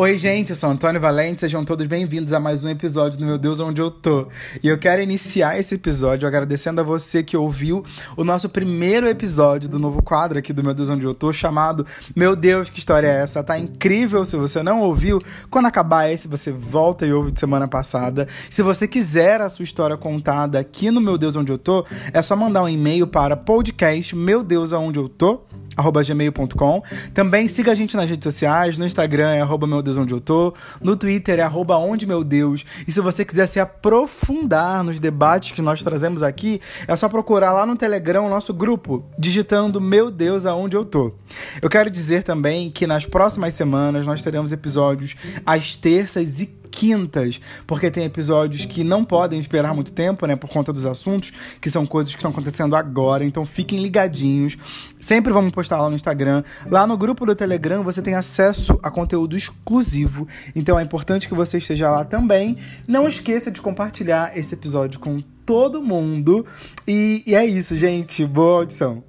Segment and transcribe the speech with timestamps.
[0.00, 3.36] Oi, gente, eu sou Antônio Valente, sejam todos bem-vindos a mais um episódio do Meu
[3.36, 4.28] Deus Onde Eu Tô.
[4.62, 7.84] E eu quero iniciar esse episódio agradecendo a você que ouviu
[8.16, 11.84] o nosso primeiro episódio do novo quadro aqui do Meu Deus Onde Eu Tô, chamado
[12.14, 13.42] Meu Deus, que história é essa?
[13.42, 15.20] Tá incrível, se você não ouviu,
[15.50, 18.28] quando acabar esse, você volta e ouve de semana passada.
[18.48, 22.22] Se você quiser a sua história contada aqui no Meu Deus Onde Eu Tô, é
[22.22, 25.40] só mandar um e-mail para podcast Meu Deus Aonde Eu Tô,
[25.78, 26.82] arroba gmail.com.
[27.14, 30.20] Também siga a gente nas redes sociais, no Instagram é arroba meu Deus onde eu
[30.20, 32.64] tô, no Twitter é arroba onde meu Deus.
[32.86, 37.52] E se você quiser se aprofundar nos debates que nós trazemos aqui, é só procurar
[37.52, 41.12] lá no Telegram o nosso grupo, digitando meu Deus aonde eu tô.
[41.60, 47.40] Eu quero dizer também que nas próximas semanas nós teremos episódios às terças e quintas,
[47.66, 51.70] porque tem episódios que não podem esperar muito tempo, né, por conta dos assuntos, que
[51.70, 54.56] são coisas que estão acontecendo agora, então fiquem ligadinhos.
[55.00, 56.42] Sempre vamos postar lá no Instagram.
[56.70, 61.34] Lá no grupo do Telegram você tem acesso a conteúdo exclusivo, então é importante que
[61.34, 62.56] você esteja lá também.
[62.86, 66.44] Não esqueça de compartilhar esse episódio com todo mundo.
[66.86, 68.24] E, e é isso, gente.
[68.26, 69.02] Boa audição.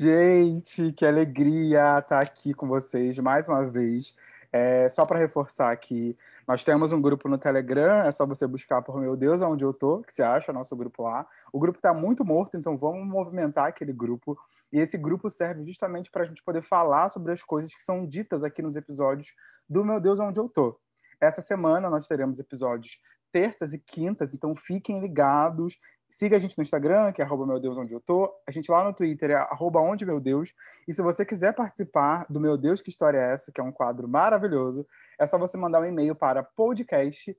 [0.00, 4.14] Gente, que alegria estar aqui com vocês mais uma vez.
[4.50, 6.16] É, só para reforçar aqui,
[6.48, 9.74] nós temos um grupo no Telegram, é só você buscar por Meu Deus, aonde eu
[9.74, 11.26] tô, que você acha nosso grupo lá.
[11.52, 14.38] O grupo está muito morto, então vamos movimentar aquele grupo.
[14.72, 18.06] E esse grupo serve justamente para a gente poder falar sobre as coisas que são
[18.06, 19.34] ditas aqui nos episódios
[19.68, 20.80] do Meu Deus, aonde eu tô.
[21.20, 22.98] Essa semana nós teremos episódios
[23.30, 25.76] terças e quintas, então fiquem ligados.
[26.10, 28.32] Siga a gente no Instagram, que é arroba meu Deus onde eu tô.
[28.46, 30.52] A gente lá no Twitter é arroba onde meu Deus.
[30.86, 33.52] E se você quiser participar do Meu Deus, que história é essa?
[33.52, 34.86] Que é um quadro maravilhoso,
[35.18, 37.36] é só você mandar um e-mail para podcast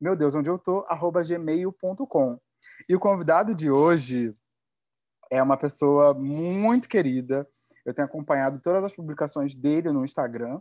[0.00, 2.38] meu Deus onde eu tô, arroba gmail.com.
[2.88, 4.32] E o convidado de hoje
[5.28, 7.48] é uma pessoa muito querida.
[7.84, 10.60] Eu tenho acompanhado todas as publicações dele no Instagram.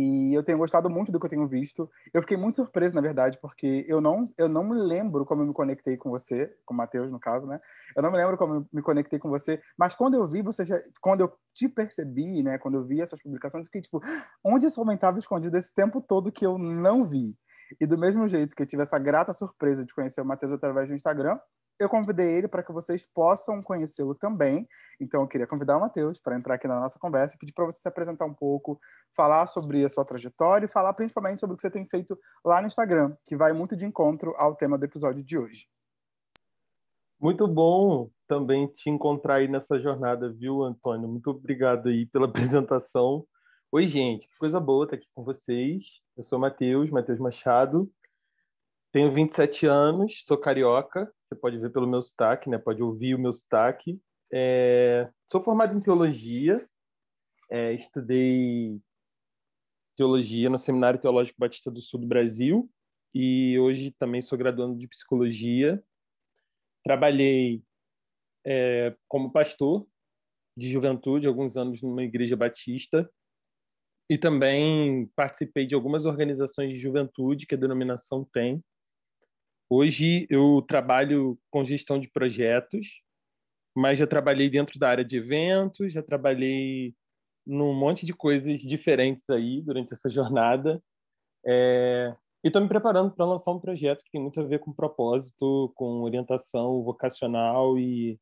[0.00, 1.90] E eu tenho gostado muito do que eu tenho visto.
[2.14, 5.46] Eu fiquei muito surpreso, na verdade, porque eu não, eu não me lembro como eu
[5.48, 7.58] me conectei com você, com o Matheus, no caso, né?
[7.96, 10.64] Eu não me lembro como eu me conectei com você, mas quando eu vi você
[10.64, 14.00] já, quando eu te percebi, né, quando eu vi essas publicações, eu fiquei tipo,
[14.44, 17.36] onde esse homem estava escondido esse tempo todo que eu não vi?
[17.80, 20.88] E do mesmo jeito que eu tive essa grata surpresa de conhecer o Matheus através
[20.88, 21.36] do Instagram,
[21.78, 24.66] eu convidei ele para que vocês possam conhecê-lo também.
[25.00, 27.64] Então, eu queria convidar o Matheus para entrar aqui na nossa conversa e pedir para
[27.64, 28.78] você se apresentar um pouco,
[29.16, 32.60] falar sobre a sua trajetória e falar principalmente sobre o que você tem feito lá
[32.60, 35.66] no Instagram, que vai muito de encontro ao tema do episódio de hoje.
[37.20, 41.08] Muito bom também te encontrar aí nessa jornada, viu, Antônio?
[41.08, 43.26] Muito obrigado aí pela apresentação.
[43.72, 46.00] Oi, gente, que coisa boa estar aqui com vocês.
[46.16, 47.90] Eu sou o Matheus, Matheus Machado,
[48.92, 52.58] tenho 27 anos, sou carioca, você pode ver pelo meu sotaque, né?
[52.58, 54.00] Pode ouvir o meu sotaque.
[54.32, 55.10] É...
[55.30, 56.66] Sou formado em teologia,
[57.50, 58.80] é, estudei
[59.96, 62.70] teologia no Seminário Teológico Batista do Sul do Brasil
[63.14, 65.82] e hoje também sou graduando de psicologia.
[66.84, 67.62] Trabalhei
[68.46, 69.86] é, como pastor
[70.56, 73.10] de juventude alguns anos numa igreja batista
[74.08, 78.62] e também participei de algumas organizações de juventude que a denominação tem
[79.70, 83.02] Hoje eu trabalho com gestão de projetos,
[83.76, 86.94] mas já trabalhei dentro da área de eventos, já trabalhei
[87.46, 90.82] num monte de coisas diferentes aí durante essa jornada.
[91.46, 92.14] É...
[92.42, 95.70] E estou me preparando para lançar um projeto que tem muito a ver com propósito,
[95.74, 98.18] com orientação vocacional e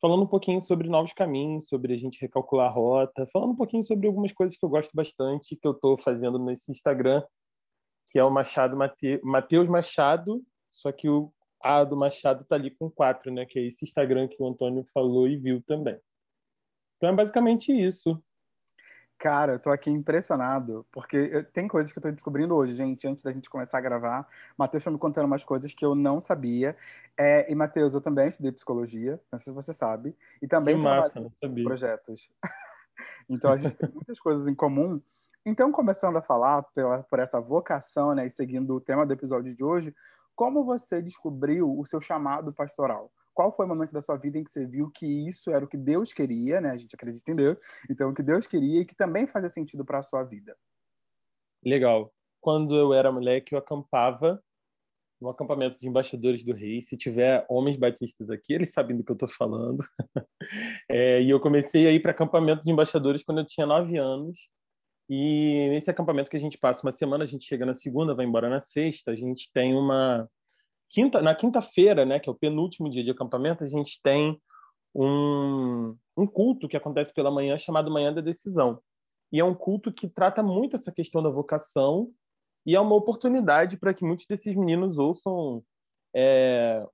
[0.00, 3.84] falando um pouquinho sobre novos caminhos, sobre a gente recalcular a rota, falando um pouquinho
[3.84, 7.22] sobre algumas coisas que eu gosto bastante, que eu estou fazendo nesse Instagram,
[8.10, 9.20] que é o Machado Mate...
[9.22, 13.46] Mateus Machado só que o A do Machado tá ali com quatro, né?
[13.46, 16.00] Que é esse Instagram que o Antônio falou e viu também.
[16.96, 18.20] Então é basicamente isso.
[19.18, 23.06] Cara, eu tô aqui impressionado, porque eu, tem coisas que eu tô descobrindo hoje, gente,
[23.06, 24.26] antes da gente começar a gravar.
[24.58, 26.76] Matheus foi me contando umas coisas que eu não sabia.
[27.16, 30.16] É, e, Matheus, eu também estudei psicologia, não sei se você sabe.
[30.40, 31.62] E também que massa, não sabia.
[31.62, 32.28] projetos.
[33.30, 35.00] então a gente tem muitas coisas em comum.
[35.46, 39.54] Então, começando a falar pela, por essa vocação, né, e seguindo o tema do episódio
[39.54, 39.94] de hoje,
[40.34, 43.12] como você descobriu o seu chamado pastoral?
[43.34, 45.68] Qual foi o momento da sua vida em que você viu que isso era o
[45.68, 46.70] que Deus queria, né?
[46.70, 47.56] A gente acredita em Deus,
[47.90, 50.56] então o que Deus queria e que também fazia sentido para a sua vida?
[51.64, 52.12] Legal.
[52.40, 54.42] Quando eu era moleque, eu acampava
[55.20, 56.82] no acampamento de embaixadores do rei.
[56.82, 59.84] Se tiver homens batistas aqui, eles sabem do que eu estou falando.
[60.90, 64.36] é, e eu comecei a ir para acampamento de embaixadores quando eu tinha nove anos.
[65.08, 68.24] E nesse acampamento que a gente passa uma semana, a gente chega na segunda, vai
[68.24, 70.28] embora na sexta, a gente tem uma
[70.88, 74.40] quinta, na quinta-feira, né, que é o penúltimo dia de acampamento, a gente tem
[74.94, 78.80] um, um culto que acontece pela manhã chamado Manhã da Decisão.
[79.32, 82.10] E é um culto que trata muito essa questão da vocação
[82.66, 85.64] e é uma oportunidade para que muitos desses meninos ouçam
[86.14, 86.86] é,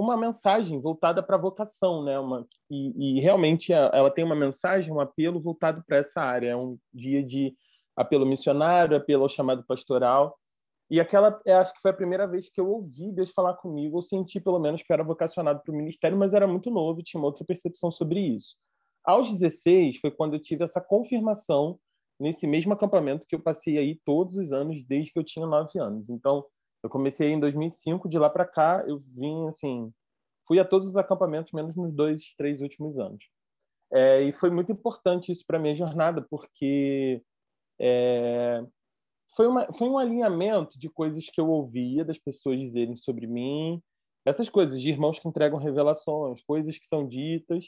[0.00, 2.18] uma mensagem voltada para a vocação, né?
[2.18, 6.50] Uma, e, e, realmente ela tem uma mensagem, um apelo voltado para essa área.
[6.50, 7.54] É um dia de
[7.96, 10.36] apelo missionário, apelo ao chamado pastoral.
[10.90, 14.02] E aquela, acho que foi a primeira vez que eu ouvi Deus falar comigo, eu
[14.02, 17.20] senti pelo menos que eu era vocacionado para o ministério, mas era muito novo, tinha
[17.20, 18.56] uma outra percepção sobre isso.
[19.04, 21.78] Aos 16 foi quando eu tive essa confirmação
[22.18, 25.78] nesse mesmo acampamento que eu passei aí todos os anos desde que eu tinha nove
[25.78, 26.10] anos.
[26.10, 26.44] Então,
[26.82, 29.92] eu comecei em 2005, de lá para cá eu vim assim,
[30.46, 33.24] fui a todos os acampamentos menos nos dois, três últimos anos.
[33.92, 37.22] É, e foi muito importante isso para minha jornada, porque
[37.78, 38.64] é,
[39.34, 43.82] foi, uma, foi um alinhamento de coisas que eu ouvia das pessoas dizerem sobre mim,
[44.24, 47.66] essas coisas, de irmãos que entregam revelações, coisas que são ditas,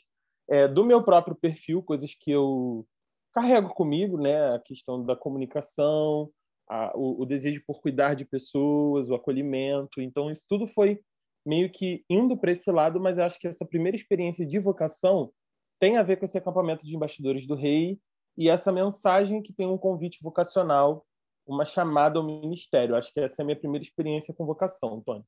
[0.49, 2.87] é, do meu próprio perfil, coisas que eu
[3.33, 4.55] carrego comigo, né?
[4.55, 6.31] A questão da comunicação,
[6.73, 10.01] a, o, o, desejo por cuidar de pessoas, o acolhimento.
[10.01, 10.99] Então, isso tudo foi
[11.45, 15.31] meio que indo para esse lado, mas acho que essa primeira experiência de vocação
[15.79, 17.99] tem a ver com esse acampamento de embaixadores do rei
[18.39, 21.05] e essa mensagem que tem um convite vocacional
[21.47, 22.97] uma chamada ao ministério.
[22.97, 25.27] Acho que essa é a minha primeira experiência com vocação, Antônio.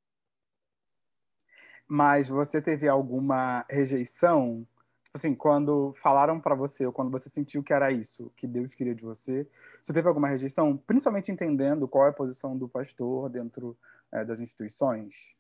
[1.87, 4.67] Mas você teve alguma rejeição?
[5.15, 8.75] Tipo assim, quando falaram para você, ou quando você sentiu que era isso que Deus
[8.75, 9.49] queria de você,
[9.81, 10.77] você teve alguma rejeição?
[10.77, 13.79] Principalmente entendendo qual é a posição do pastor dentro
[14.13, 15.37] é, das instituições?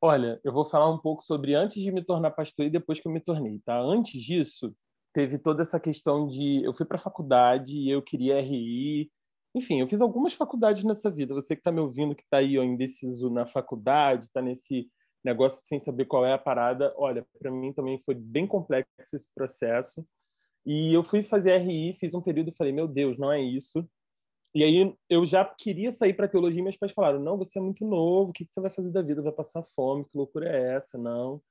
[0.00, 3.06] Olha, eu vou falar um pouco sobre antes de me tornar pastor e depois que
[3.06, 3.78] eu me tornei, tá?
[3.78, 4.74] Antes disso,
[5.12, 9.08] teve toda essa questão de eu fui para a faculdade e eu queria RI,
[9.54, 11.32] enfim, eu fiz algumas faculdades nessa vida.
[11.32, 14.90] Você que está me ouvindo, que está aí ó, indeciso na faculdade, está nesse
[15.26, 19.28] negócio sem saber qual é a parada, olha, para mim também foi bem complexo esse
[19.34, 20.06] processo.
[20.64, 23.88] E eu fui fazer RI, fiz um período e falei, meu Deus, não é isso.
[24.54, 27.84] E aí eu já queria sair para teologia, meus pais falaram, não, você é muito
[27.84, 29.20] novo, o que você vai fazer da vida?
[29.22, 30.96] Vai passar fome, que loucura é essa?
[30.96, 31.42] Não.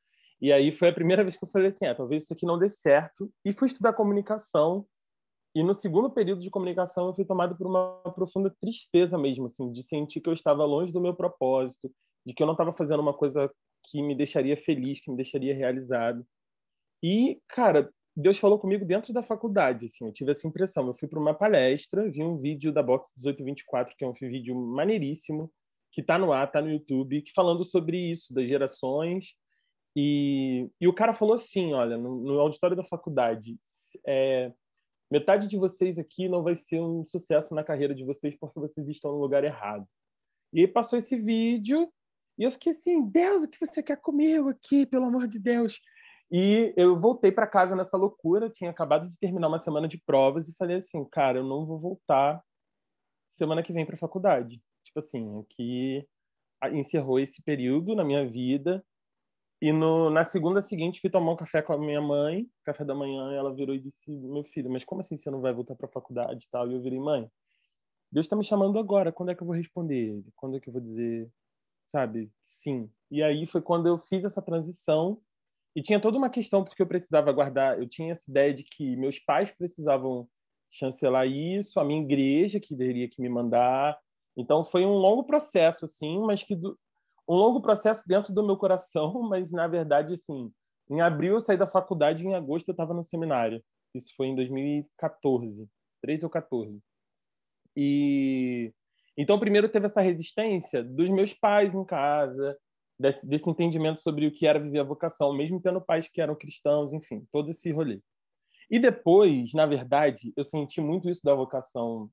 [0.42, 2.58] E aí foi a primeira vez que eu falei assim, ah, talvez isso aqui não
[2.58, 3.32] dê certo.
[3.44, 4.86] E fui estudar comunicação
[5.56, 9.72] e no segundo período de comunicação, eu fui tomado por uma profunda tristeza mesmo, assim,
[9.72, 11.90] de sentir que eu estava longe do meu propósito,
[12.26, 13.50] de que eu não estava fazendo uma coisa
[13.90, 16.26] que me deixaria feliz, que me deixaria realizado.
[17.04, 20.88] E, cara, Deus falou comigo dentro da faculdade, assim, eu tive essa impressão.
[20.88, 24.56] Eu fui para uma palestra, vi um vídeo da Box 1824, que é um vídeo
[24.56, 25.52] maneiríssimo,
[25.92, 29.34] que está no ar, está no YouTube, que falando sobre isso, das gerações.
[29.96, 33.58] E, e o cara falou assim, olha, no, no auditório da faculdade,
[34.06, 34.52] é,
[35.12, 38.88] metade de vocês aqui não vai ser um sucesso na carreira de vocês porque vocês
[38.88, 39.88] estão no lugar errado.
[40.54, 41.92] E aí passou esse vídeo
[42.38, 45.80] e eu fiquei assim, Deus, o que você quer comigo aqui, pelo amor de Deus?
[46.32, 50.48] E eu voltei para casa nessa loucura, tinha acabado de terminar uma semana de provas
[50.48, 52.42] e falei assim, cara, eu não vou voltar
[53.32, 54.62] semana que vem para a faculdade.
[54.84, 56.08] Tipo assim, aqui
[56.74, 58.84] encerrou esse período na minha vida
[59.62, 62.94] e no, na segunda seguinte, fui tomar um café com a minha mãe, café da
[62.94, 65.88] manhã, ela virou e disse: Meu filho, mas como assim você não vai voltar para
[65.88, 66.70] a faculdade e tal?
[66.70, 67.30] E eu virei: Mãe,
[68.12, 70.74] Deus está me chamando agora, quando é que eu vou responder Quando é que eu
[70.74, 71.30] vou dizer,
[71.86, 72.90] sabe, sim?
[73.10, 75.20] E aí foi quando eu fiz essa transição.
[75.76, 78.96] E tinha toda uma questão, porque eu precisava guardar, eu tinha essa ideia de que
[78.96, 80.28] meus pais precisavam
[80.70, 83.98] chancelar isso, a minha igreja que teria que me mandar.
[84.38, 86.56] Então foi um longo processo, assim, mas que
[87.28, 90.52] um longo processo dentro do meu coração, mas na verdade, assim,
[90.90, 93.64] em abril eu saí da faculdade e em agosto eu estava no seminário.
[93.94, 95.70] Isso foi em 2014,
[96.02, 96.82] 13 ou 14.
[97.76, 98.74] E
[99.18, 102.58] então primeiro teve essa resistência dos meus pais em casa,
[103.00, 106.36] desse, desse entendimento sobre o que era viver a vocação, mesmo tendo pais que eram
[106.36, 108.02] cristãos, enfim, todo esse rolê.
[108.70, 112.10] E depois, na verdade, eu senti muito isso da vocação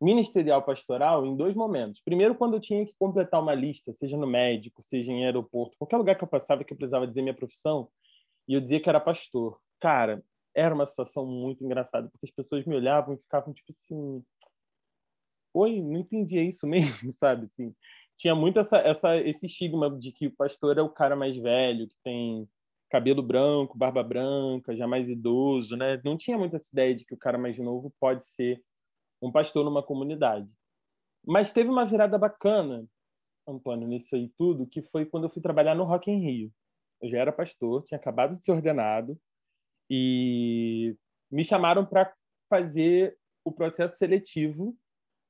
[0.00, 2.02] ministerial pastoral em dois momentos.
[2.02, 5.96] Primeiro, quando eu tinha que completar uma lista, seja no médico, seja em aeroporto, qualquer
[5.96, 7.88] lugar que eu passava que eu precisava dizer minha profissão,
[8.46, 9.58] e eu dizia que era pastor.
[9.80, 10.22] Cara,
[10.54, 14.22] era uma situação muito engraçada, porque as pessoas me olhavam e ficavam tipo assim:
[15.58, 17.46] Oi, não entendia isso mesmo, sabe?
[17.46, 17.74] Assim,
[18.14, 21.88] tinha muito essa, essa, esse estigma de que o pastor é o cara mais velho,
[21.88, 22.46] que tem
[22.90, 25.98] cabelo branco, barba branca, já mais idoso, né?
[26.04, 28.62] Não tinha muito essa ideia de que o cara mais novo pode ser
[29.22, 30.46] um pastor numa comunidade.
[31.26, 32.86] Mas teve uma virada bacana,
[33.48, 36.52] Antônio, nisso aí tudo, que foi quando eu fui trabalhar no Rock in Rio.
[37.00, 39.18] Eu já era pastor, tinha acabado de ser ordenado
[39.88, 40.94] e
[41.30, 42.14] me chamaram para
[42.50, 44.76] fazer o processo seletivo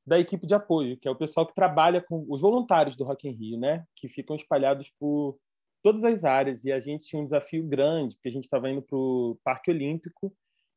[0.06, 3.28] da equipe de apoio, que é o pessoal que trabalha com os voluntários do Rock
[3.28, 5.36] in Rio, né, que ficam espalhados por
[5.82, 6.64] todas as áreas.
[6.64, 9.70] E a gente tinha um desafio grande, porque a gente estava indo para o Parque
[9.70, 10.32] Olímpico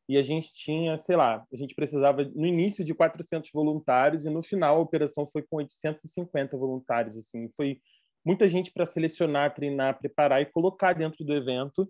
[0.07, 4.29] e a gente tinha, sei lá, a gente precisava no início de 400 voluntários e
[4.29, 7.79] no final a operação foi com 850 voluntários, assim, foi
[8.25, 11.87] muita gente para selecionar, treinar, preparar e colocar dentro do evento.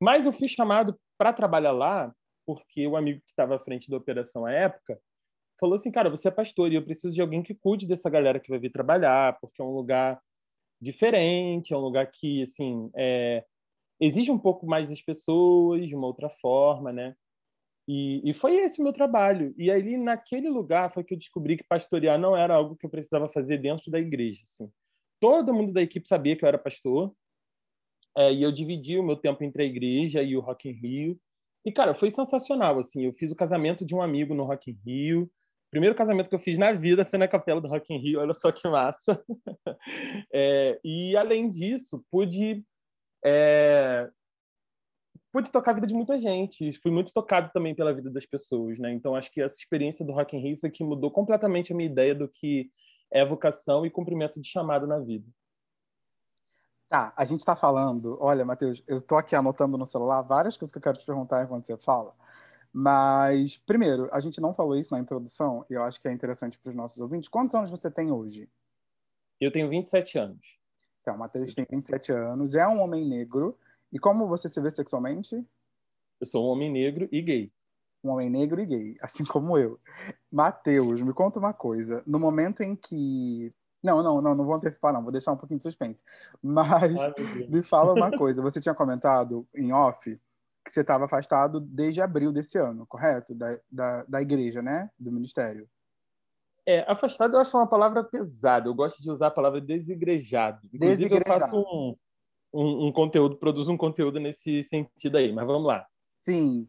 [0.00, 2.10] Mas eu fui chamado para trabalhar lá
[2.46, 4.98] porque o amigo que estava à frente da operação à época
[5.60, 8.40] falou assim, cara, você é pastor e eu preciso de alguém que cuide dessa galera
[8.40, 10.20] que vai vir trabalhar, porque é um lugar
[10.80, 13.44] diferente, é um lugar que, assim, é,
[14.00, 17.14] exige um pouco mais das pessoas, de uma outra forma, né?
[17.86, 19.54] E, e foi esse o meu trabalho.
[19.58, 22.90] E ali, naquele lugar, foi que eu descobri que pastorear não era algo que eu
[22.90, 24.70] precisava fazer dentro da igreja, assim.
[25.20, 27.12] Todo mundo da equipe sabia que eu era pastor,
[28.16, 31.20] é, e eu dividi o meu tempo entre a igreja e o Rock in Rio.
[31.64, 33.04] E, cara, foi sensacional, assim.
[33.04, 35.30] Eu fiz o casamento de um amigo no Rock in Rio.
[35.70, 38.20] Primeiro casamento que eu fiz na vida foi na capela do Rock in Rio.
[38.20, 39.22] Olha só que massa.
[40.32, 42.64] é, e, além disso, pude...
[43.24, 44.10] É,
[45.32, 46.72] pude tocar a vida de muita gente.
[46.80, 48.92] Fui muito tocado também pela vida das pessoas, né?
[48.92, 51.88] Então, acho que essa experiência do Rock in Rio foi que mudou completamente a minha
[51.88, 52.70] ideia do que
[53.10, 55.26] é vocação e cumprimento de chamado na vida.
[56.88, 58.18] Tá, a gente está falando.
[58.20, 61.44] Olha, Matheus, eu tô aqui anotando no celular várias coisas que eu quero te perguntar
[61.44, 62.12] enquanto você fala.
[62.72, 66.58] Mas, primeiro, a gente não falou isso na introdução, e eu acho que é interessante
[66.58, 67.28] para os nossos ouvintes.
[67.28, 68.48] Quantos anos você tem hoje?
[69.40, 70.58] Eu tenho 27 anos.
[71.00, 73.58] Então, o Matheus tem 27 anos, é um homem negro.
[73.92, 75.34] E como você se vê sexualmente?
[76.20, 77.52] Eu sou um homem negro e gay.
[78.04, 79.80] Um homem negro e gay, assim como eu.
[80.30, 82.02] Matheus, me conta uma coisa.
[82.06, 85.58] No momento em que não, não, não, não vou antecipar, não, vou deixar um pouquinho
[85.58, 86.02] de suspense.
[86.42, 86.92] Mas
[87.48, 90.18] me fala uma coisa: você tinha comentado em off
[90.64, 93.34] que você estava afastado desde abril desse ano, correto?
[93.34, 94.90] Da, da, da igreja, né?
[94.98, 95.68] Do ministério.
[96.66, 98.68] É, afastado eu acho uma palavra pesada.
[98.68, 100.60] Eu gosto de usar a palavra desigrejado.
[100.72, 101.30] Inclusive, desigrejado.
[101.30, 101.96] eu faço um,
[102.52, 105.86] um, um conteúdo, produzo um conteúdo nesse sentido aí, mas vamos lá.
[106.20, 106.68] Sim.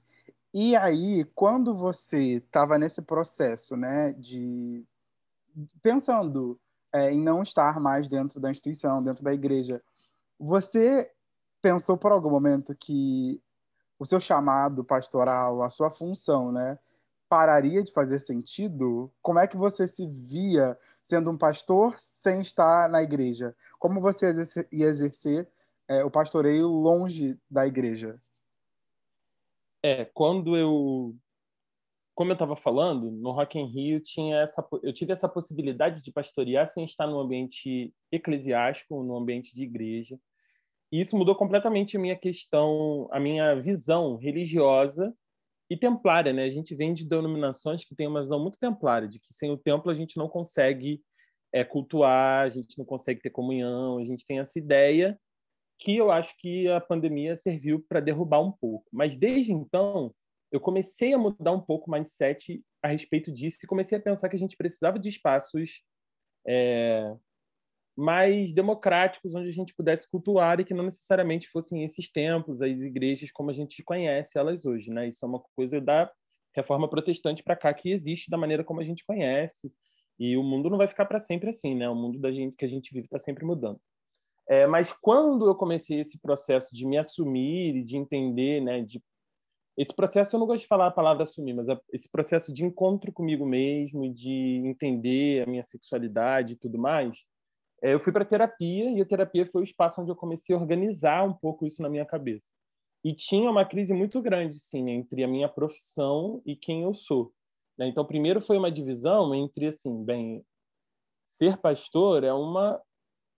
[0.54, 4.86] E aí, quando você estava nesse processo, né, de
[5.82, 6.60] pensando
[6.94, 9.82] é, em não estar mais dentro da instituição, dentro da igreja.
[10.40, 11.10] Você
[11.62, 13.42] pensou por algum momento que
[14.02, 16.80] o seu chamado pastoral, a sua função, né,
[17.30, 19.14] pararia de fazer sentido?
[19.22, 23.56] Como é que você se via sendo um pastor sem estar na igreja?
[23.78, 24.26] Como você
[24.72, 25.48] ia exercer
[25.88, 28.20] é, o pastoreio longe da igreja?
[29.84, 31.16] É, quando eu
[32.16, 36.12] como eu estava falando, no Rock in Rio tinha essa, eu tive essa possibilidade de
[36.12, 40.20] pastorear sem estar no ambiente eclesiástico, no ambiente de igreja.
[40.92, 45.16] Isso mudou completamente a minha questão, a minha visão religiosa
[45.70, 46.44] e templária, né?
[46.44, 49.58] A gente vem de denominações que têm uma visão muito templária, de que sem o
[49.58, 51.02] templo a gente não consegue
[51.54, 55.18] é, cultuar, a gente não consegue ter comunhão, a gente tem essa ideia
[55.80, 58.86] que eu acho que a pandemia serviu para derrubar um pouco.
[58.92, 60.14] Mas desde então,
[60.52, 64.30] eu comecei a mudar um pouco o mindset a respeito disso e comecei a pensar
[64.30, 65.82] que a gente precisava de espaços
[66.46, 67.16] é,
[67.96, 72.80] mais democráticos, onde a gente pudesse cultuar e que não necessariamente fossem esses templos, as
[72.80, 74.90] igrejas como a gente conhece elas hoje.
[74.90, 75.10] Né?
[75.10, 76.12] Isso é uma coisa da
[76.56, 79.72] reforma protestante para cá que existe da maneira como a gente conhece.
[80.20, 81.90] E o mundo não vai ficar para sempre assim, né?
[81.90, 83.80] O mundo da gente que a gente vive está sempre mudando.
[84.48, 89.02] É, mas quando eu comecei esse processo de me assumir e de entender, né, de
[89.78, 93.12] esse processo, eu não gosto de falar a palavra assumir, mas esse processo de encontro
[93.12, 97.22] comigo mesmo, de entender a minha sexualidade e tudo mais, é,
[97.82, 101.24] eu fui para terapia e a terapia foi o espaço onde eu comecei a organizar
[101.24, 102.46] um pouco isso na minha cabeça.
[103.04, 107.34] E tinha uma crise muito grande, sim, entre a minha profissão e quem eu sou.
[107.78, 107.88] Né?
[107.88, 110.46] Então, primeiro foi uma divisão entre, assim, bem,
[111.26, 112.80] ser pastor é uma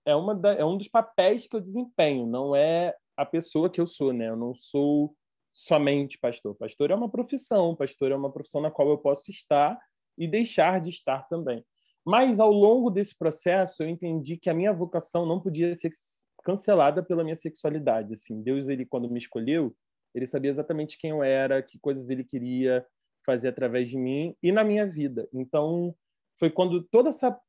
[0.05, 3.79] é uma da, é um dos papéis que eu desempenho, não é a pessoa que
[3.79, 4.27] eu sou, né?
[4.27, 5.15] Eu não sou
[5.53, 6.55] somente pastor.
[6.55, 9.79] Pastor é uma profissão, pastor é uma profissão na qual eu posso estar
[10.17, 11.63] e deixar de estar também.
[12.05, 15.91] Mas ao longo desse processo, eu entendi que a minha vocação não podia ser
[16.43, 18.13] cancelada pela minha sexualidade.
[18.13, 19.75] Assim, Deus ele quando me escolheu,
[20.13, 22.85] ele sabia exatamente quem eu era, que coisas ele queria
[23.25, 25.27] fazer através de mim e na minha vida.
[25.33, 25.95] Então,
[26.37, 27.39] foi quando toda essa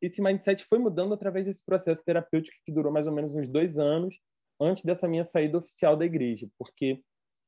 [0.00, 3.78] esse mindset foi mudando através desse processo terapêutico que durou mais ou menos uns dois
[3.78, 4.18] anos
[4.60, 7.00] antes dessa minha saída oficial da igreja, porque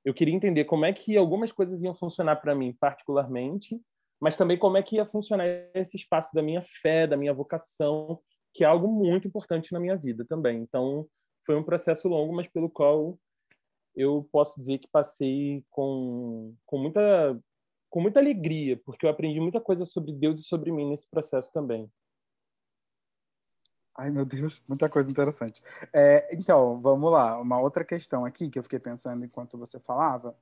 [0.05, 3.81] eu queria entender como é que algumas coisas iam funcionar para mim particularmente,
[4.21, 8.21] mas também como é que ia funcionar esse espaço da minha fé, da minha vocação,
[8.53, 10.61] que é algo muito importante na minha vida também.
[10.61, 11.07] Então,
[11.45, 13.19] foi um processo longo, mas pelo qual
[13.95, 17.39] eu posso dizer que passei com, com muita
[17.91, 21.53] com muita alegria, porque eu aprendi muita coisa sobre Deus e sobre mim nesse processo
[21.53, 21.89] também.
[23.97, 25.63] Ai, meu Deus, muita coisa interessante.
[25.93, 27.41] É, então, vamos lá.
[27.41, 30.37] Uma outra questão aqui que eu fiquei pensando enquanto você falava.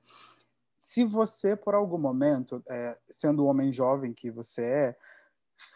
[0.85, 4.95] Se você, por algum momento, é, sendo o homem jovem que você é,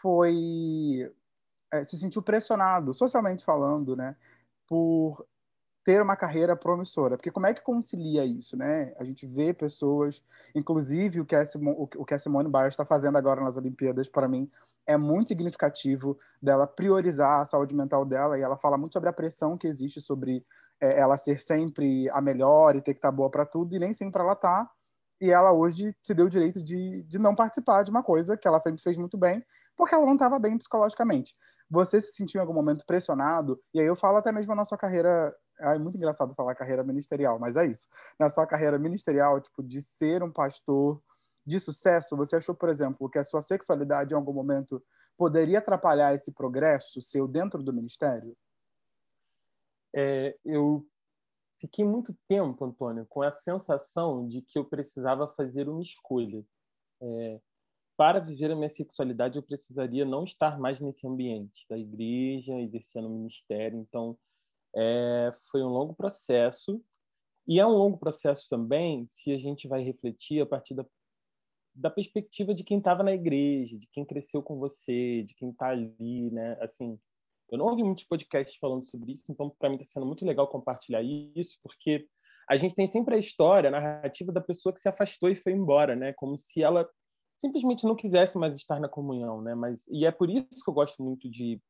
[0.01, 1.09] foi.
[1.71, 4.17] É, se sentiu pressionado, socialmente falando, né?
[4.67, 5.25] Por
[5.81, 7.15] ter uma carreira promissora.
[7.15, 8.93] Porque como é que concilia isso, né?
[8.99, 10.21] A gente vê pessoas,
[10.53, 14.09] inclusive o que a Simone, o que a Simone Biles está fazendo agora nas Olimpíadas,
[14.09, 14.51] para mim,
[14.85, 19.13] é muito significativo dela priorizar a saúde mental dela e ela fala muito sobre a
[19.13, 20.45] pressão que existe sobre
[20.81, 23.79] é, ela ser sempre a melhor e ter que estar tá boa para tudo e
[23.79, 24.69] nem sempre ela tá.
[25.19, 28.47] E ela hoje se deu o direito de, de não participar de uma coisa que
[28.47, 29.43] ela sempre fez muito bem,
[29.75, 31.35] porque ela não estava bem psicologicamente.
[31.69, 33.59] Você se sentiu em algum momento pressionado?
[33.73, 37.39] E aí eu falo até mesmo na sua carreira é muito engraçado falar carreira ministerial,
[37.39, 37.87] mas é isso.
[38.19, 41.01] Na sua carreira ministerial, tipo, de ser um pastor
[41.45, 44.83] de sucesso, você achou, por exemplo, que a sua sexualidade em algum momento
[45.17, 48.35] poderia atrapalhar esse progresso seu dentro do ministério?
[49.95, 50.85] É, eu
[51.59, 56.43] fiquei muito tempo, Antônio, com a sensação de que eu precisava fazer uma escolha.
[57.01, 57.39] É,
[57.97, 63.09] para viver a minha sexualidade, eu precisaria não estar mais nesse ambiente da igreja, exercendo
[63.09, 63.79] ministério.
[63.79, 64.17] Então,
[64.75, 66.81] é, foi um longo processo.
[67.47, 70.85] E é um longo processo também se a gente vai refletir a partir da,
[71.73, 75.69] da perspectiva de quem estava na igreja, de quem cresceu com você, de quem está
[75.69, 76.57] ali, né?
[76.61, 76.99] Assim,
[77.49, 80.47] eu não ouvi muitos podcasts falando sobre isso, então para mim está sendo muito legal
[80.47, 82.07] compartilhar isso, porque
[82.49, 85.51] a gente tem sempre a história, a narrativa da pessoa que se afastou e foi
[85.51, 86.13] embora, né?
[86.13, 86.87] Como se ela
[87.37, 89.53] simplesmente não quisesse mais estar na comunhão, né?
[89.53, 91.61] Mas e é por isso que eu gosto muito de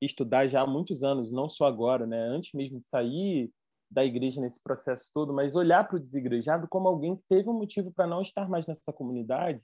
[0.00, 2.18] estudar já há muitos anos, não só agora, né?
[2.28, 3.50] Antes mesmo de sair
[3.90, 7.58] da igreja nesse processo todo, mas olhar para o desigrejado como alguém que teve um
[7.58, 9.60] motivo para não estar mais nessa comunidade,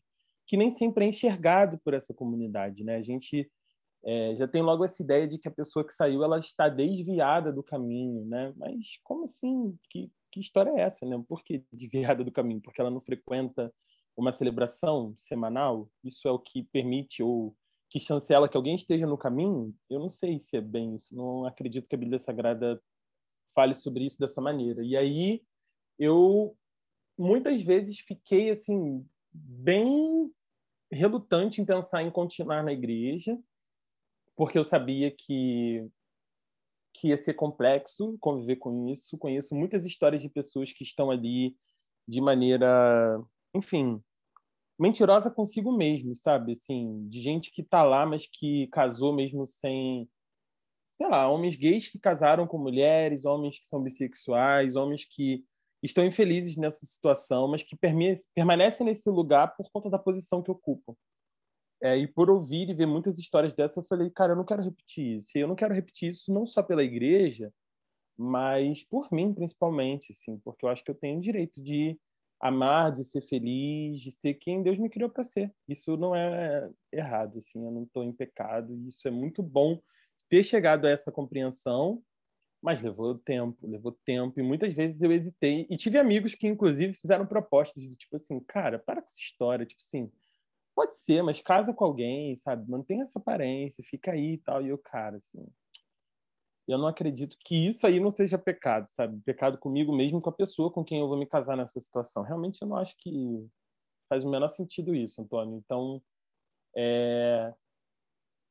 [0.46, 2.96] que nem sempre é enxergado por essa comunidade, né?
[2.96, 3.50] A gente
[4.06, 7.52] é, já tem logo essa ideia de que a pessoa que saiu ela está desviada
[7.52, 8.52] do caminho, né?
[8.56, 9.76] Mas como assim?
[9.90, 11.20] Que, que história é essa, né?
[11.28, 12.60] Por que desviada do caminho?
[12.60, 13.74] Porque ela não frequenta
[14.16, 15.90] uma celebração semanal?
[16.04, 17.56] Isso é o que permite ou
[17.90, 21.14] que chancela que alguém esteja no caminho, eu não sei se é bem isso.
[21.14, 22.80] Não acredito que a Bíblia Sagrada
[23.54, 24.84] fale sobre isso dessa maneira.
[24.84, 25.42] E aí
[25.98, 26.56] eu
[27.18, 30.30] muitas vezes fiquei assim bem
[30.92, 33.36] relutante em pensar em continuar na igreja,
[34.36, 35.88] porque eu sabia que
[36.98, 39.18] que ia ser complexo conviver com isso.
[39.18, 41.54] Conheço muitas histórias de pessoas que estão ali
[42.08, 43.20] de maneira,
[43.54, 44.02] enfim,
[44.78, 46.52] mentirosa consigo mesmo, sabe?
[46.52, 50.08] Assim, de gente que tá lá, mas que casou mesmo sem.
[50.94, 55.44] Sei lá, homens gays que casaram com mulheres, homens que são bissexuais, homens que
[55.82, 57.76] estão infelizes nessa situação, mas que
[58.34, 60.94] permanecem nesse lugar por conta da posição que ocupam.
[61.82, 64.62] É, e por ouvir e ver muitas histórias dessas, eu falei, cara, eu não quero
[64.62, 65.36] repetir isso.
[65.36, 67.52] E eu não quero repetir isso não só pela igreja,
[68.16, 71.98] mas por mim, principalmente, assim, porque eu acho que eu tenho o direito de
[72.40, 75.52] amar, de ser feliz, de ser quem Deus me criou para ser.
[75.68, 79.80] Isso não é errado, assim, eu não estou em pecado, e isso é muito bom
[80.28, 82.02] ter chegado a essa compreensão,
[82.62, 86.94] mas levou tempo, levou tempo, e muitas vezes eu hesitei, e tive amigos que, inclusive,
[86.94, 90.10] fizeram propostas de tipo assim, cara, para com essa história, tipo assim,
[90.76, 94.68] pode ser, mas casa com alguém, sabe, mantém essa aparência, fica aí e tal, e
[94.68, 95.48] eu, cara, assim,
[96.68, 99.20] eu não acredito que isso aí não seja pecado, sabe?
[99.22, 102.22] Pecado comigo mesmo, com a pessoa com quem eu vou me casar nessa situação.
[102.24, 103.48] Realmente eu não acho que
[104.08, 105.56] faz o menor sentido isso, Antônio.
[105.56, 106.02] Então,
[106.76, 107.54] é...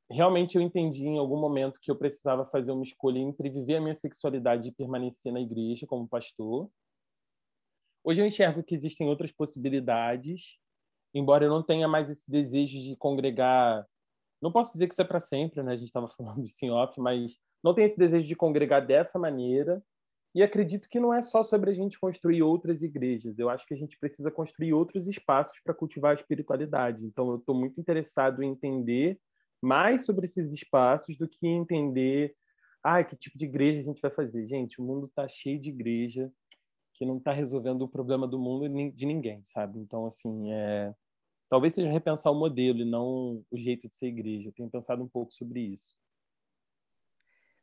[0.09, 3.81] realmente eu entendi em algum momento que eu precisava fazer uma escolha entre viver a
[3.81, 6.71] minha sexualidade e permanecer na igreja como pastor.
[8.01, 10.57] Hoje eu enxergo que existem outras possibilidades,
[11.15, 13.88] embora eu não tenha mais esse desejo de congregar.
[14.41, 15.71] Não posso dizer que isso é para sempre, né?
[15.71, 19.17] A gente estava falando de em off, mas não tem esse desejo de congregar dessa
[19.17, 19.82] maneira.
[20.36, 23.39] E acredito que não é só sobre a gente construir outras igrejas.
[23.39, 27.06] Eu acho que a gente precisa construir outros espaços para cultivar a espiritualidade.
[27.06, 29.17] Então, eu estou muito interessado em entender
[29.62, 32.36] mais sobre esses espaços do que entender,
[32.84, 34.45] ah, que tipo de igreja a gente vai fazer.
[34.45, 36.30] Gente, o mundo está cheio de igreja
[36.95, 39.80] que não está resolvendo o problema do mundo de ninguém, sabe?
[39.80, 40.93] Então, assim, é...
[41.49, 44.49] talvez seja repensar o modelo e não o jeito de ser igreja.
[44.49, 45.97] Eu tenho pensado um pouco sobre isso.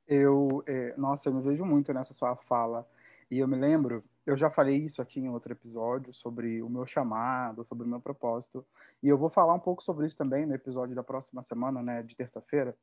[0.07, 2.87] Eu, é, nossa, eu me vejo muito nessa sua fala.
[3.31, 6.87] E eu me lembro, eu já falei isso aqui em outro episódio sobre o meu
[6.87, 8.65] chamado, sobre o meu propósito.
[9.03, 12.03] E eu vou falar um pouco sobre isso também no episódio da próxima semana, né,
[12.03, 12.77] de terça-feira.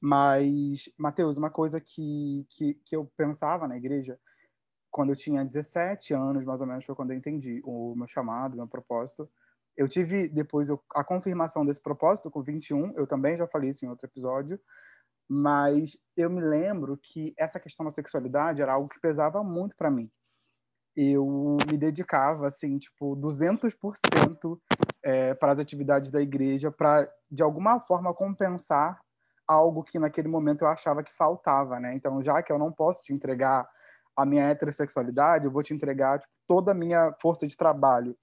[0.00, 4.18] Mas, Mateus, uma coisa que, que, que eu pensava na igreja,
[4.90, 8.54] quando eu tinha 17 anos, mais ou menos, foi quando eu entendi o meu chamado,
[8.54, 9.30] o meu propósito.
[9.76, 13.88] Eu tive depois a confirmação desse propósito com 21, eu também já falei isso em
[13.88, 14.60] outro episódio,
[15.28, 19.90] Mas eu me lembro que essa questão da sexualidade era algo que pesava muito para
[19.90, 20.10] mim.
[20.96, 24.60] Eu me dedicava, assim, tipo, 200%
[25.02, 29.00] é, para as atividades da igreja, para, de alguma forma, compensar
[29.46, 31.94] algo que naquele momento eu achava que faltava, né?
[31.94, 33.68] Então, já que eu não posso te entregar
[34.16, 38.16] a minha heterossexualidade, eu vou te entregar tipo, toda a minha força de trabalho.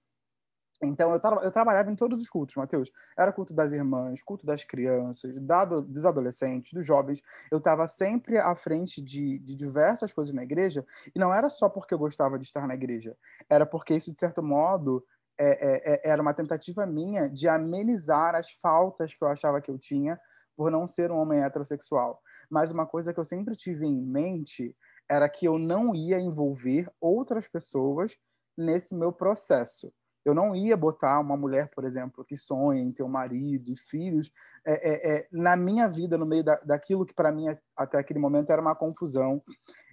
[0.82, 2.90] Então, eu, tra eu trabalhava em todos os cultos, Mateus.
[3.16, 7.22] Era culto das irmãs, culto das crianças, dado, dos adolescentes, dos jovens.
[7.50, 11.68] Eu estava sempre à frente de, de diversas coisas na igreja, e não era só
[11.68, 13.16] porque eu gostava de estar na igreja,
[13.48, 15.04] era porque isso, de certo modo,
[15.38, 19.70] é, é, é era uma tentativa minha de amenizar as faltas que eu achava que
[19.70, 20.20] eu tinha
[20.56, 22.20] por não ser um homem heterossexual.
[22.50, 24.76] Mas uma coisa que eu sempre tive em mente
[25.08, 28.18] era que eu não ia envolver outras pessoas
[28.56, 29.92] nesse meu processo.
[30.24, 33.76] Eu não ia botar uma mulher, por exemplo, que sonha em ter um marido e
[33.76, 34.32] filhos
[34.64, 38.20] é, é, é, na minha vida, no meio da, daquilo que para mim até aquele
[38.20, 39.42] momento era uma confusão.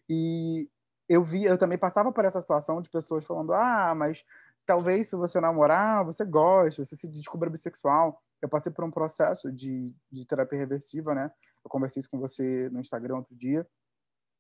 [0.08, 0.70] E
[1.08, 4.24] eu vi, eu também passava por essa situação de pessoas falando: ah, mas
[4.66, 8.22] talvez se você namorar, você goste, você se descubra bissexual.
[8.42, 11.32] Eu passei por um processo de, de terapia reversiva, né?
[11.64, 13.68] Eu conversei isso com você no Instagram outro dia.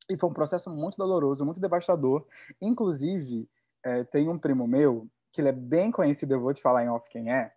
[0.10, 2.25] E foi um processo muito doloroso, muito devastador.
[2.62, 3.49] Inclusive,
[3.84, 6.89] é, tem um primo meu, que ele é bem conhecido, eu vou te falar em
[6.89, 7.52] off quem é.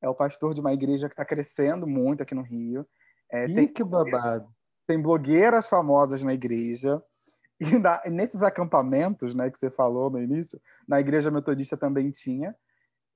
[0.00, 2.86] É o pastor de uma igreja que está crescendo muito aqui no Rio.
[3.30, 4.48] É, Ih, tem que babado.
[4.86, 7.02] Tem blogueiras famosas na igreja.
[7.58, 12.54] E na, nesses acampamentos, né, que você falou no início, na igreja metodista também tinha.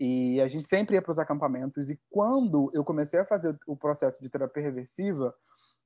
[0.00, 1.90] E a gente sempre ia para os acampamentos.
[1.90, 5.34] E quando eu comecei a fazer o processo de terapia reversiva,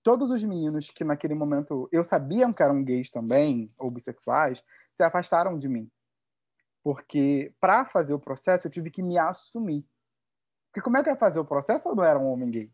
[0.05, 5.03] todos os meninos que naquele momento eu sabiam que eram gays também, ou bissexuais, se
[5.03, 5.91] afastaram de mim.
[6.85, 9.85] Porque para fazer o processo eu tive que me assumir.
[10.69, 12.51] Porque como é que eu ia fazer o processo se eu não era um homem
[12.51, 12.73] gay?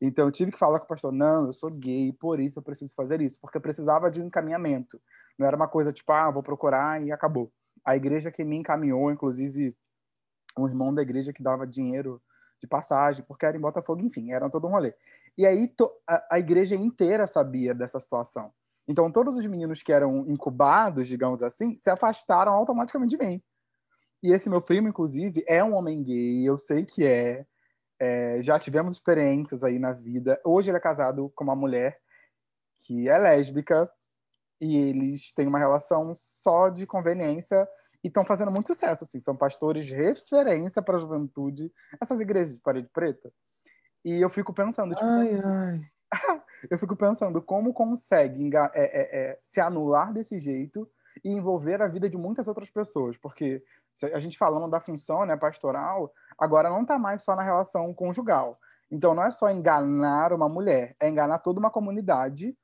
[0.00, 2.62] Então eu tive que falar com o pastor, não, eu sou gay, por isso eu
[2.62, 5.00] preciso fazer isso, porque eu precisava de um encaminhamento.
[5.38, 7.52] Não era uma coisa tipo, ah, vou procurar e acabou.
[7.84, 9.76] A igreja que me encaminhou, inclusive
[10.58, 12.20] um irmão da igreja que dava dinheiro
[12.60, 14.94] de passagem, porque era em Botafogo, enfim, era todo um rolê.
[15.36, 15.72] E aí
[16.08, 18.52] a, a, igreja inteira sabia dessa situação.
[18.88, 23.42] Então todos os meninos que eram incubados, digamos assim, se afastaram automaticamente de mim.
[24.22, 27.46] E esse meu primo, inclusive, é um homem gay, eu sei que é.
[27.98, 30.40] é já tivemos experiências aí na vida.
[30.44, 31.98] Hoje ele é casado com uma mulher
[32.78, 33.90] que é lésbica
[34.60, 37.68] e eles têm uma relação só de conveniência
[38.02, 42.60] e estão fazendo muito sucesso, assim, são pastores referência para a juventude, essas igrejas de
[42.60, 43.32] parede preta.
[44.04, 45.80] E eu fico pensando, tipo, ai, ai.
[46.70, 50.88] eu fico pensando como consegue é, é, é, se anular desse jeito
[51.24, 53.62] e envolver a vida de muitas outras pessoas, porque
[54.12, 58.58] a gente falando da função né, pastoral, agora não está mais só na relação conjugal.
[58.90, 62.56] Então não é só enganar uma mulher, é enganar toda uma comunidade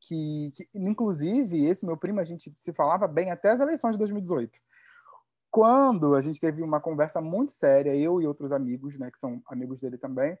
[0.00, 3.98] que, que, inclusive, esse meu primo, a gente se falava bem até as eleições de
[3.98, 4.58] 2018.
[5.50, 9.42] Quando a gente teve uma conversa muito séria, eu e outros amigos, né, que são
[9.46, 10.38] amigos dele também,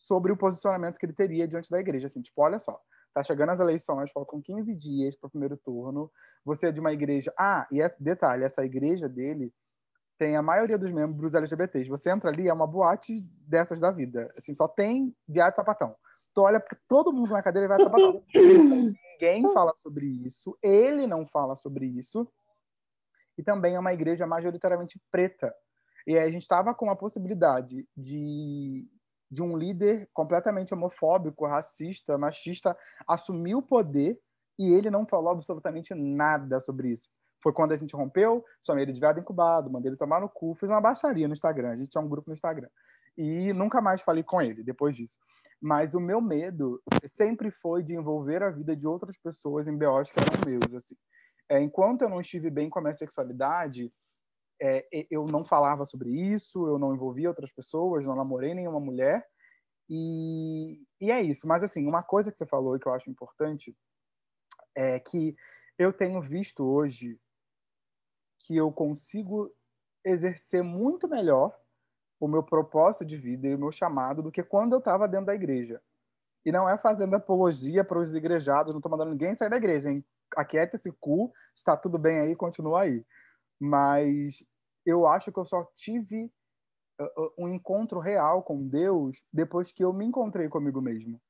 [0.00, 2.08] sobre o posicionamento que ele teria diante da igreja.
[2.08, 2.80] Assim, tipo, olha só,
[3.14, 6.10] tá chegando as eleições, faltam 15 dias para o primeiro turno,
[6.44, 7.32] você é de uma igreja...
[7.38, 9.52] Ah, e esse detalhe, essa igreja dele
[10.18, 11.88] tem a maioria dos membros LGBTs.
[11.88, 14.32] Você entra ali, é uma boate dessas da vida.
[14.36, 15.94] Assim, só tem viado sapatão
[16.34, 18.12] tu olha para todo mundo na cadeira e vai trabalhar.
[18.34, 22.30] Ninguém fala sobre isso, ele não fala sobre isso.
[23.36, 25.54] E também é uma igreja majoritariamente preta.
[26.06, 28.88] E aí a gente estava com a possibilidade de,
[29.30, 34.18] de um líder completamente homofóbico, racista, machista assumir o poder
[34.58, 37.08] e ele não falou absolutamente nada sobre isso.
[37.42, 40.54] Foi quando a gente rompeu, chamei ele de viado incubado, mandei ele tomar no cu,
[40.54, 41.70] fiz uma baixaria no Instagram.
[41.70, 42.68] A gente tinha um grupo no Instagram.
[43.16, 45.16] E nunca mais falei com ele depois disso.
[45.60, 50.10] Mas o meu medo sempre foi de envolver a vida de outras pessoas em BOs
[50.10, 50.96] que eram meus, assim.
[51.48, 53.92] É, enquanto eu não estive bem com a minha sexualidade,
[54.60, 59.26] é, eu não falava sobre isso, eu não envolvia outras pessoas, não namorei nenhuma mulher.
[59.88, 61.48] E, e é isso.
[61.48, 63.76] Mas, assim, uma coisa que você falou e que eu acho importante
[64.74, 65.34] é que
[65.78, 67.18] eu tenho visto hoje
[68.40, 69.50] que eu consigo
[70.04, 71.58] exercer muito melhor
[72.20, 75.26] o meu propósito de vida e o meu chamado do que quando eu estava dentro
[75.26, 75.80] da igreja.
[76.44, 79.90] E não é fazendo apologia para os igrejados, não estou mandando ninguém sair da igreja,
[79.90, 80.04] hein?
[80.36, 83.04] Aquieta esse cu, está tudo bem aí, continua aí.
[83.58, 84.42] Mas
[84.84, 86.32] eu acho que eu só tive
[87.00, 91.20] uh, uh, um encontro real com Deus depois que eu me encontrei comigo mesmo.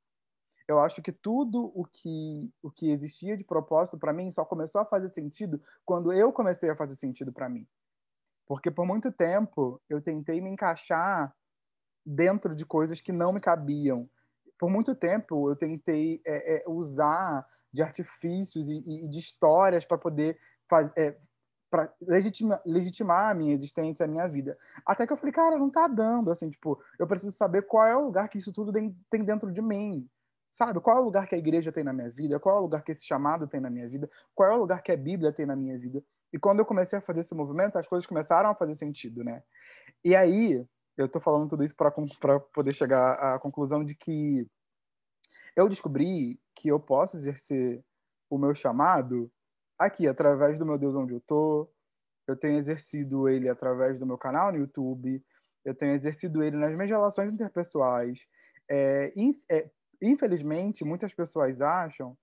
[0.69, 4.81] Eu acho que tudo o que o que existia de propósito para mim só começou
[4.81, 7.67] a fazer sentido quando eu comecei a fazer sentido para mim.
[8.47, 11.35] Porque por muito tempo eu tentei me encaixar
[12.07, 14.09] dentro de coisas que não me cabiam.
[14.59, 19.99] por muito tempo eu tentei é, é, usar de artifícios e, e de histórias para
[19.99, 21.19] poder fazer é,
[21.71, 24.59] para legitima, legitimar a minha existência, a minha vida.
[24.85, 27.97] Até que eu falei, cara, não tá dando, assim, tipo, eu preciso saber qual é
[27.97, 30.09] o lugar que isso tudo tem dentro de mim,
[30.51, 30.81] sabe?
[30.81, 32.41] Qual é o lugar que a igreja tem na minha vida?
[32.41, 34.11] Qual é o lugar que esse chamado tem na minha vida?
[34.35, 36.03] Qual é o lugar que a Bíblia tem na minha vida?
[36.33, 39.43] E quando eu comecei a fazer esse movimento, as coisas começaram a fazer sentido, né?
[40.05, 44.47] E aí, eu tô falando tudo isso para poder chegar à conclusão de que
[45.57, 47.83] eu descobri que eu posso exercer
[48.29, 49.31] o meu chamado
[49.81, 51.69] aqui, através do meu Deus onde eu tô.
[52.29, 55.25] Eu tenho exercido ele através do meu canal no YouTube.
[55.65, 58.27] Eu tenho exercido ele nas minhas relações interpessoais.
[58.71, 59.13] É,
[59.51, 62.17] é, infelizmente, muitas pessoas acham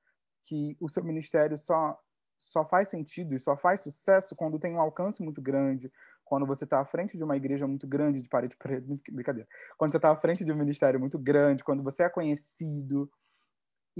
[0.46, 2.00] que o seu ministério só
[2.40, 5.92] só faz sentido e só faz sucesso quando tem um alcance muito grande,
[6.24, 8.80] quando você está à frente de uma igreja muito grande de parede para
[9.12, 13.10] brincadeira, quando você está à frente de um ministério muito grande, quando você é conhecido,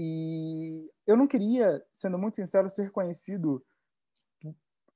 [0.00, 3.60] e eu não queria, sendo muito sincero, ser conhecido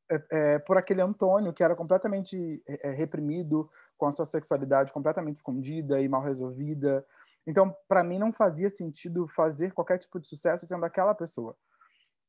[0.08, 4.92] é, é, por aquele Antônio que era completamente é, é, reprimido, com a sua sexualidade
[4.92, 7.04] completamente escondida e mal resolvida.
[7.44, 11.56] Então, para mim, não fazia sentido fazer qualquer tipo de sucesso sendo aquela pessoa.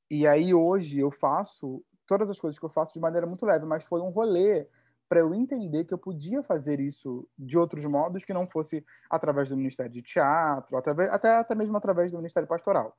[0.09, 3.67] E aí, hoje, eu faço todas as coisas que eu faço de maneira muito leve,
[3.67, 4.67] mas foi um rolê
[5.07, 9.49] para eu entender que eu podia fazer isso de outros modos que não fosse através
[9.49, 10.91] do Ministério de Teatro, até,
[11.35, 12.97] até, mesmo através do Ministério Pastoral.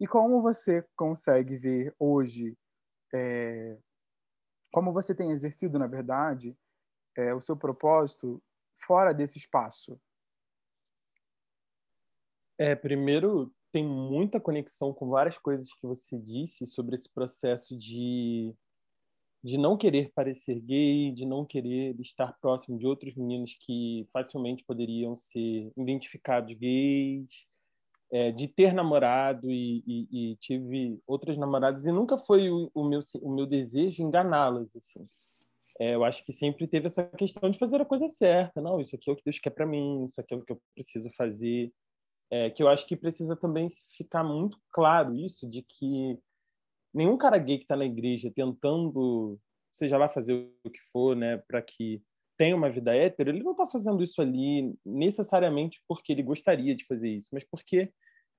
[0.00, 2.56] E como você consegue ver hoje,
[3.12, 3.76] é,
[4.72, 6.56] como você tem exercido, na verdade,
[7.16, 8.40] é, o seu propósito
[8.86, 10.00] fora desse espaço?
[12.56, 18.54] É, primeiro, tem muita conexão com várias coisas que você disse sobre esse processo de
[19.42, 24.64] de não querer parecer gay, de não querer estar próximo de outros meninos que facilmente
[24.64, 27.46] poderiam ser identificados gays,
[28.10, 32.84] é, de ter namorado e, e, e, tive outras namoradas e nunca foi o, o
[32.84, 35.06] meu o meu desejo enganá-las assim.
[35.78, 38.96] É, eu acho que sempre teve essa questão de fazer a coisa certa, não, isso
[38.96, 41.10] aqui é o que Deus quer para mim, isso aqui é o que eu preciso
[41.16, 41.72] fazer.
[42.30, 46.18] É, que eu acho que precisa também ficar muito claro isso de que
[46.92, 49.38] nenhum cara gay que está na igreja tentando,
[49.72, 52.02] seja lá fazer o que for, né, para que
[52.36, 56.86] tenha uma vida hétero, ele não está fazendo isso ali necessariamente porque ele gostaria de
[56.86, 57.92] fazer isso, mas porque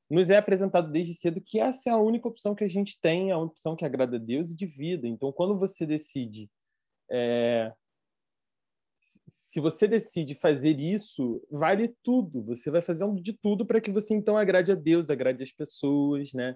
[0.10, 3.32] nos é apresentado desde cedo que essa é a única opção que a gente tem,
[3.32, 5.08] a opção que agrada a Deus e de vida.
[5.08, 6.50] Então, quando você decide
[7.12, 7.72] é,
[9.50, 12.44] se você decide fazer isso, vale tudo.
[12.44, 16.32] Você vai fazer de tudo para que você então agrade a Deus, agrade as pessoas,
[16.34, 16.56] né?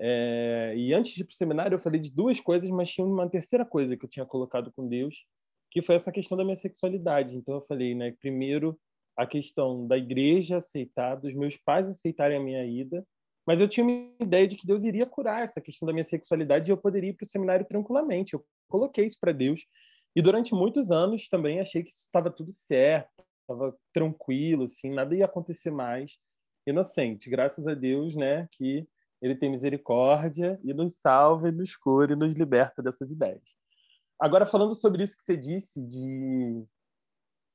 [0.00, 3.06] É, e antes de ir para o seminário, eu falei de duas coisas, mas tinha
[3.06, 5.24] uma terceira coisa que eu tinha colocado com Deus,
[5.70, 7.36] que foi essa questão da minha sexualidade.
[7.36, 8.78] Então, eu falei, né, primeiro,
[9.16, 13.06] a questão da igreja aceitar, dos meus pais aceitarem a minha ida,
[13.46, 16.70] mas eu tinha uma ideia de que Deus iria curar essa questão da minha sexualidade
[16.70, 18.34] e eu poderia ir para o seminário tranquilamente.
[18.34, 19.66] Eu coloquei isso para Deus.
[20.14, 25.14] E durante muitos anos também achei que isso estava tudo certo, estava tranquilo, assim, nada
[25.14, 26.16] ia acontecer mais.
[26.66, 28.86] Inocente, graças a Deus, né, que
[29.22, 33.42] ele tem misericórdia e nos salva e nos cura e nos liberta dessas ideias.
[34.18, 36.64] Agora, falando sobre isso que você disse, de,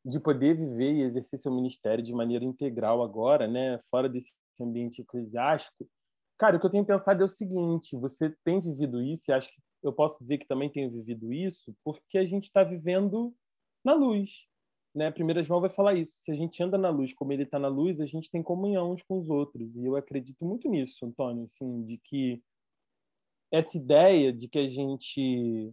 [0.05, 5.01] de poder viver e exercer seu ministério de maneira integral agora, né, fora desse ambiente
[5.01, 5.87] eclesiástico,
[6.37, 9.49] cara, o que eu tenho pensado é o seguinte: você tem vivido isso, e acho
[9.49, 13.35] que eu posso dizer que também tenho vivido isso, porque a gente está vivendo
[13.83, 14.47] na luz
[14.97, 16.23] né, primeira João vai falar isso.
[16.23, 18.91] Se a gente anda na luz como ele está na luz, a gente tem comunhão
[18.91, 19.75] uns com os outros.
[19.75, 22.41] E eu acredito muito nisso, Antônio, assim, de que
[23.51, 25.71] essa ideia de que a gente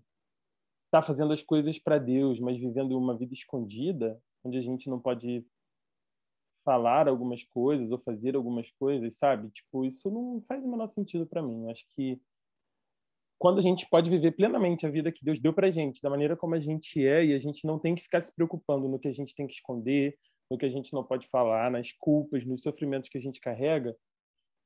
[0.85, 5.01] está fazendo as coisas para Deus, mas vivendo uma vida escondida, onde a gente não
[5.01, 5.45] pode
[6.63, 9.51] falar algumas coisas ou fazer algumas coisas, sabe?
[9.51, 11.71] Tipo, isso não faz o menor sentido para mim.
[11.71, 12.21] Acho que
[13.45, 16.35] quando a gente pode viver plenamente a vida que Deus deu para gente, da maneira
[16.35, 19.07] como a gente é, e a gente não tem que ficar se preocupando no que
[19.07, 20.17] a gente tem que esconder,
[20.51, 23.95] no que a gente não pode falar, nas culpas, nos sofrimentos que a gente carrega,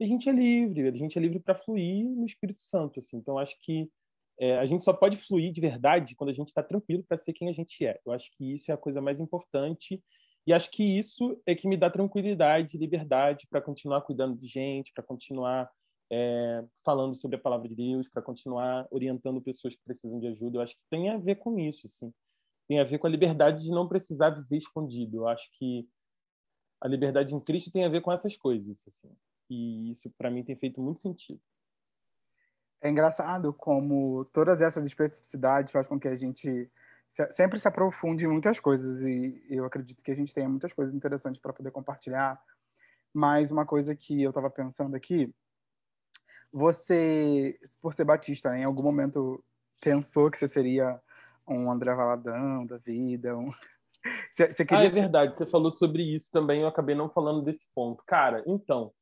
[0.01, 3.01] a gente é livre, a gente é livre para fluir no Espírito Santo.
[3.01, 3.17] Assim.
[3.17, 3.91] Então, acho que
[4.39, 7.33] é, a gente só pode fluir de verdade quando a gente está tranquilo para ser
[7.33, 7.99] quem a gente é.
[8.07, 10.01] Eu acho que isso é a coisa mais importante
[10.47, 14.93] e acho que isso é que me dá tranquilidade, liberdade para continuar cuidando de gente,
[14.95, 15.69] para continuar
[16.11, 20.59] é, falando sobre a palavra de Deus, para continuar orientando pessoas que precisam de ajuda.
[20.59, 22.13] Eu acho que tem a ver com isso, assim.
[22.67, 25.19] Tem a ver com a liberdade de não precisar viver escondido.
[25.19, 25.89] Eu acho que
[26.81, 29.11] a liberdade em Cristo tem a ver com essas coisas, assim.
[29.51, 31.41] E isso, para mim, tem feito muito sentido.
[32.81, 36.71] É engraçado como todas essas especificidades fazem com que a gente
[37.31, 40.95] sempre se aprofunde em muitas coisas e eu acredito que a gente tenha muitas coisas
[40.95, 42.41] interessantes para poder compartilhar
[43.13, 45.35] Mas uma coisa que eu estava pensando aqui,
[46.53, 49.43] você, por ser batista, né, em algum momento
[49.81, 51.01] pensou que você seria
[51.47, 53.51] um André Valadão da vida, um...
[54.31, 54.85] Você, você queria...
[54.85, 58.03] Ah, é verdade, você falou sobre isso também, eu acabei não falando desse ponto.
[58.07, 58.93] Cara, então,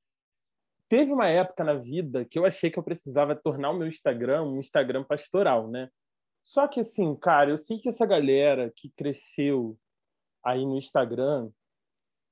[0.88, 4.44] teve uma época na vida que eu achei que eu precisava tornar o meu Instagram
[4.44, 5.90] um Instagram pastoral, né?
[6.42, 9.78] Só que assim, cara, eu sei que essa galera que cresceu
[10.42, 11.50] aí no Instagram,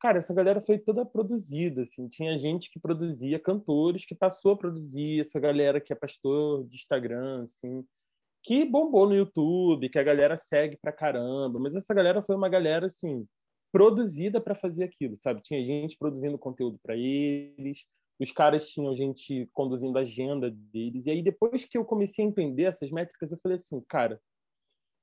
[0.04, 4.56] cara, essa galera foi toda produzida, assim, tinha gente que produzia cantores que passou a
[4.56, 7.82] produzir, essa galera que é pastor de Instagram, assim,
[8.42, 12.50] que bombou no YouTube, que a galera segue pra caramba, mas essa galera foi uma
[12.50, 13.26] galera assim
[13.72, 15.40] produzida para fazer aquilo, sabe?
[15.40, 17.86] Tinha gente produzindo conteúdo para eles,
[18.20, 21.06] os caras tinham gente conduzindo a agenda deles.
[21.06, 24.20] E aí depois que eu comecei a entender essas métricas, eu falei assim, cara,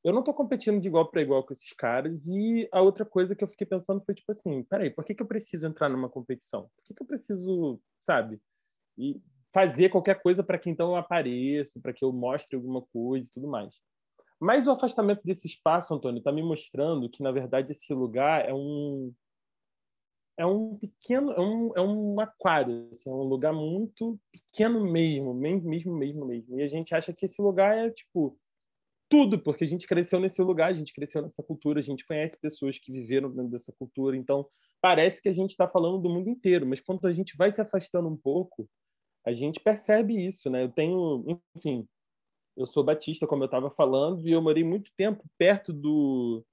[0.03, 2.25] eu não estou competindo de igual para igual com esses caras.
[2.27, 5.21] E a outra coisa que eu fiquei pensando foi tipo assim, peraí, por que, que
[5.21, 6.63] eu preciso entrar numa competição?
[6.75, 8.39] Por que, que eu preciso, sabe?
[8.97, 9.21] E
[9.53, 13.31] fazer qualquer coisa para que então eu apareça, para que eu mostre alguma coisa e
[13.31, 13.75] tudo mais.
[14.39, 18.53] Mas o afastamento desse espaço, Antônio, está me mostrando que, na verdade, esse lugar é
[18.53, 19.13] um
[20.37, 25.35] é um pequeno, é um, é um aquário, assim, é um lugar muito pequeno mesmo,
[25.35, 26.59] mesmo, mesmo, mesmo.
[26.59, 28.35] E a gente acha que esse lugar é, tipo,
[29.12, 32.38] tudo, porque a gente cresceu nesse lugar, a gente cresceu nessa cultura, a gente conhece
[32.39, 34.47] pessoas que viveram dentro dessa cultura, então
[34.82, 37.60] parece que a gente está falando do mundo inteiro, mas quando a gente vai se
[37.60, 38.69] afastando um pouco,
[39.26, 40.63] a gente percebe isso, né?
[40.63, 41.86] Eu tenho, enfim,
[42.56, 46.45] eu sou batista, como eu estava falando, e eu morei muito tempo perto do.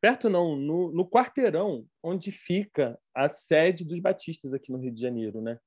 [0.00, 5.00] Perto não, no, no quarteirão onde fica a sede dos batistas aqui no Rio de
[5.00, 5.60] Janeiro, né?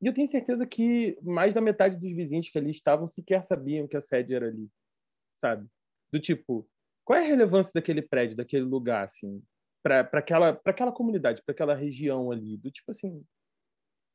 [0.00, 3.88] E eu tenho certeza que mais da metade dos vizinhos que ali estavam sequer sabiam
[3.88, 4.70] que a sede era ali,
[5.38, 5.66] sabe?
[6.12, 6.68] Do tipo,
[7.04, 9.42] qual é a relevância daquele prédio, daquele lugar, assim,
[9.82, 12.56] para aquela, aquela comunidade, para aquela região ali?
[12.56, 13.24] Do tipo assim,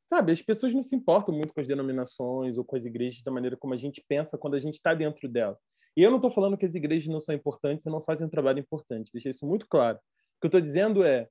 [0.08, 3.32] Sabe, as pessoas não se importam muito com as denominações ou com as igrejas da
[3.32, 5.58] maneira como a gente pensa quando a gente está dentro dela.
[5.96, 8.30] E eu não estou falando que as igrejas não são importantes e não fazem um
[8.30, 9.96] trabalho importante, deixei isso muito claro.
[9.96, 11.28] O que eu estou dizendo é,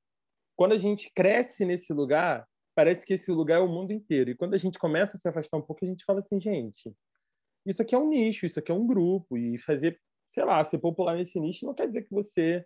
[0.56, 4.32] quando a gente cresce nesse lugar, parece que esse lugar é o mundo inteiro.
[4.32, 6.94] E quando a gente começa a se afastar um pouco, a gente fala assim, gente,
[7.65, 9.99] isso aqui é um nicho, isso aqui é um grupo, e fazer,
[10.30, 12.65] sei lá, ser popular nesse nicho não quer dizer que você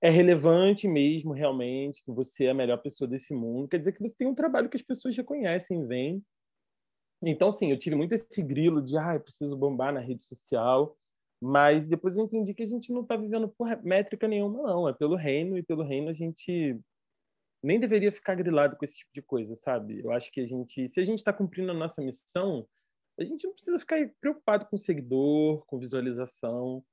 [0.00, 4.02] é relevante mesmo, realmente, que você é a melhor pessoa desse mundo, quer dizer que
[4.02, 6.22] você tem um trabalho que as pessoas reconhecem, veem.
[7.22, 10.96] Então, sim, eu tive muito esse grilo de, ah, eu preciso bombar na rede social,
[11.40, 14.88] mas depois eu entendi que a gente não está vivendo por métrica nenhuma, não.
[14.88, 16.78] É pelo reino, e pelo reino a gente
[17.62, 20.00] nem deveria ficar grilado com esse tipo de coisa, sabe?
[20.04, 22.66] Eu acho que a gente, se a gente está cumprindo a nossa missão,
[23.18, 26.84] a gente não precisa ficar preocupado com seguidor, com visualização.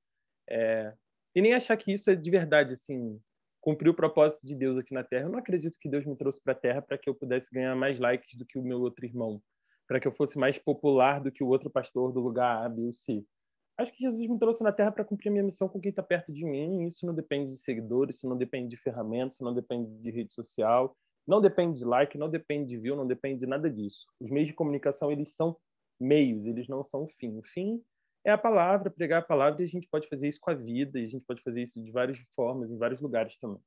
[0.48, 0.92] É,
[1.34, 3.20] e nem achar que isso é de verdade, assim,
[3.60, 5.26] cumprir o propósito de Deus aqui na Terra.
[5.26, 7.74] Eu não acredito que Deus me trouxe para a Terra para que eu pudesse ganhar
[7.74, 9.42] mais likes do que o meu outro irmão,
[9.86, 12.82] para que eu fosse mais popular do que o outro pastor do lugar A, B
[12.82, 13.24] ou C.
[13.76, 16.32] Acho que Jesus me trouxe na Terra para cumprir minha missão com quem está perto
[16.32, 16.86] de mim.
[16.86, 20.32] Isso não depende de seguidores, isso não depende de ferramentas, isso não depende de rede
[20.32, 24.06] social, não depende de like, não depende de view, não depende de nada disso.
[24.20, 25.56] Os meios de comunicação eles são
[26.00, 27.38] meios, eles não são o fim.
[27.38, 27.82] O fim
[28.24, 30.98] é a palavra, pregar a palavra, e a gente pode fazer isso com a vida,
[30.98, 33.60] e a gente pode fazer isso de várias formas, em vários lugares também.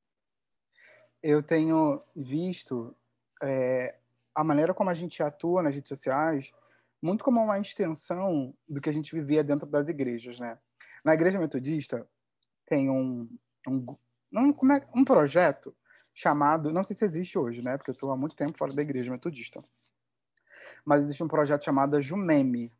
[1.22, 2.96] Eu tenho visto
[3.42, 3.98] é,
[4.36, 6.52] a maneira como a gente atua nas redes sociais
[7.02, 10.58] muito como uma extensão do que a gente vivia dentro das igrejas, né?
[11.04, 12.08] Na igreja metodista
[12.66, 13.30] tem um,
[13.68, 13.96] um,
[14.34, 15.76] um, é, um projeto
[16.14, 17.78] chamado, não sei se existe hoje, né?
[17.78, 19.64] Porque eu estou há muito tempo fora da igreja metodista.
[20.88, 22.72] Mas existe um projeto chamado Jumeme,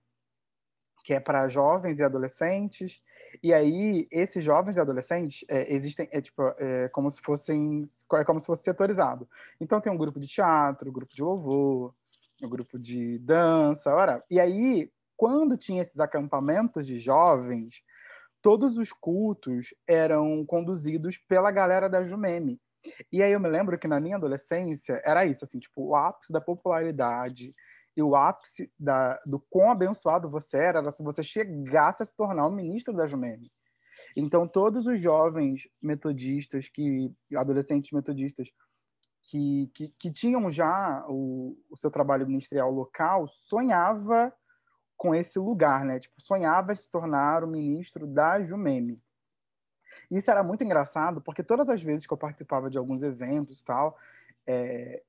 [1.04, 3.04] que é para jovens e adolescentes.
[3.44, 8.24] E aí, esses jovens e adolescentes é, existem, é, tipo, é, como se fossem, é
[8.24, 9.28] como se fosse setorizado.
[9.60, 11.94] Então, tem um grupo de teatro, um grupo de louvor,
[12.42, 14.24] um grupo de dança, ora.
[14.32, 17.84] E aí, quando tinha esses acampamentos de jovens,
[18.42, 22.58] todos os cultos eram conduzidos pela galera da Jumeme.
[23.12, 26.32] E aí eu me lembro que na minha adolescência era isso, assim, tipo, o ápice
[26.32, 27.54] da popularidade,
[27.98, 32.16] e o ápice da, do quão abençoado você era, era se você chegasse a se
[32.16, 33.52] tornar um ministro da Jumene.
[34.16, 38.52] Então, todos os jovens metodistas, que adolescentes metodistas,
[39.24, 44.32] que, que, que tinham já o, o, seu trabalho ministerial local, sonhava
[44.96, 46.00] com esse lugar, né?
[46.00, 49.02] Tipo, sonhava se tornar o ministro da Jumeme.
[50.12, 53.66] Isso era muito engraçado, porque todas as vezes que eu participava de alguns eventos e
[53.66, 53.98] tal,
[54.46, 55.02] é,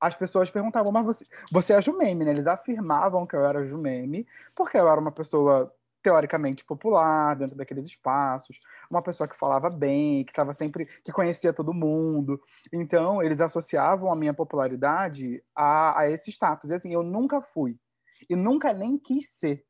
[0.00, 2.30] as pessoas perguntavam, mas você, você é Jumeme, né?
[2.30, 5.72] Eles afirmavam que eu era Jumeme, porque eu era uma pessoa
[6.02, 11.50] teoricamente popular dentro daqueles espaços, uma pessoa que falava bem, que estava sempre, que conhecia
[11.50, 12.38] todo mundo.
[12.70, 16.70] Então, eles associavam a minha popularidade a, a esse status.
[16.70, 17.78] E assim, eu nunca fui
[18.28, 19.64] e nunca nem quis ser,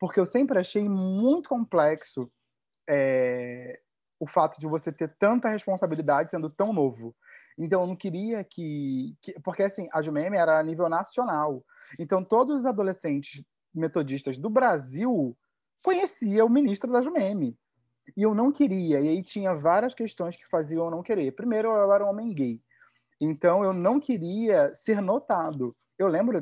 [0.00, 2.28] porque eu sempre achei muito complexo
[2.88, 3.80] é,
[4.18, 7.14] o fato de você ter tanta responsabilidade sendo tão novo.
[7.58, 11.64] Então, eu não queria que, que porque assim, a Jumeme era a nível nacional.
[11.98, 13.42] Então, todos os adolescentes
[13.74, 15.36] metodistas do Brasil
[15.82, 17.58] conhecia o ministro da Jumeme.
[18.16, 19.00] E eu não queria.
[19.00, 21.32] E aí tinha várias questões que faziam eu não querer.
[21.32, 22.62] Primeiro, eu era um homem gay.
[23.20, 25.76] Então, eu não queria ser notado.
[25.98, 26.40] Eu lembro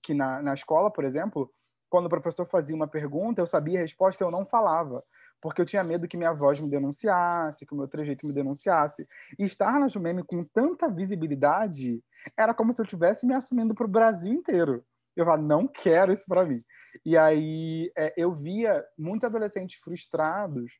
[0.00, 1.52] que na, na escola, por exemplo,
[1.90, 5.04] quando o professor fazia uma pergunta, eu sabia a resposta, eu não falava.
[5.42, 9.08] Porque eu tinha medo que minha voz me denunciasse, que o meu trejeito me denunciasse.
[9.36, 12.00] E estar na Jumeme com tanta visibilidade
[12.36, 14.84] era como se eu estivesse me assumindo para o Brasil inteiro.
[15.16, 16.64] Eu falava, não quero isso para mim.
[17.04, 20.78] E aí é, eu via muitos adolescentes frustrados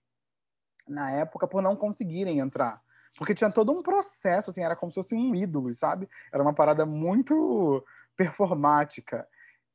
[0.88, 2.80] na época por não conseguirem entrar.
[3.18, 6.08] Porque tinha todo um processo, assim, era como se fosse um ídolo, sabe?
[6.32, 7.84] Era uma parada muito
[8.16, 9.26] performática.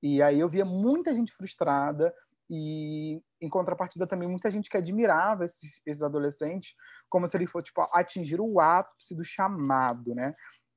[0.01, 2.13] E aí eu via muita gente frustrada
[2.49, 6.75] e, em contrapartida, também muita gente que admirava esses, esses adolescentes
[7.09, 10.33] como se ele fosse, tipo, atingir o ápice do chamado, né?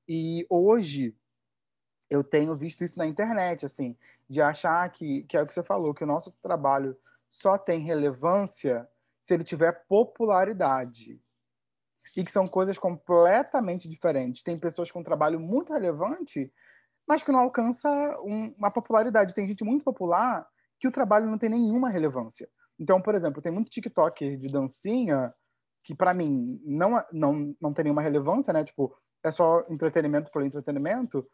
[0.09, 1.17] E hoje,
[2.09, 3.97] eu tenho visto isso na internet, assim,
[4.29, 6.97] de achar que, que é o que você falou, que o nosso trabalho
[7.29, 11.21] só tem relevância se ele tiver popularidade.
[12.17, 14.43] E que são coisas completamente diferentes.
[14.43, 16.53] Tem pessoas com um trabalho muito relevante,
[17.07, 17.89] mas que não alcança
[18.23, 19.35] um, uma popularidade.
[19.35, 20.45] Tem gente muito popular
[20.81, 22.49] que o trabalho não tem nenhuma relevância.
[22.79, 25.33] Então, por exemplo, tem muito TikTok de dancinha
[25.85, 28.65] que para mim não, não, não tem nenhuma relevância, né?
[28.65, 31.27] Tipo, é só entretenimento por entretenimento,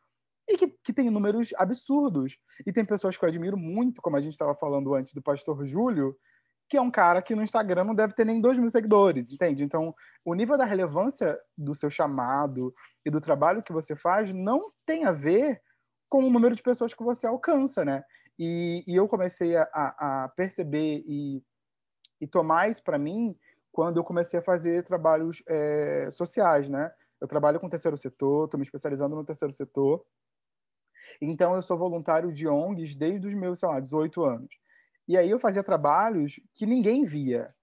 [0.49, 2.37] e que, que tem números absurdos.
[2.65, 5.67] E tem pessoas que eu admiro muito, como a gente estava falando antes do pastor
[5.67, 6.17] Júlio,
[6.69, 9.63] que é um cara que no Instagram não deve ter nem dois mil seguidores, entende?
[9.63, 9.95] Então,
[10.25, 12.75] o nível da relevância do seu chamado
[13.05, 15.61] e do trabalho que você faz não tem a ver
[16.09, 18.03] com o número de pessoas que você alcança, né?
[18.39, 21.43] E, e eu comecei a, a perceber e,
[22.21, 23.35] e, tomar isso para mim
[23.73, 26.93] quando eu comecei a fazer trabalhos é, sociais, né?
[27.21, 30.05] Eu trabalho com o terceiro setor, estou me especializando no terceiro setor,
[31.21, 34.59] então, eu sou voluntário de ONGs desde os meus, sei lá, 18 anos.
[35.09, 37.55] E aí eu fazia trabalhos que ninguém via,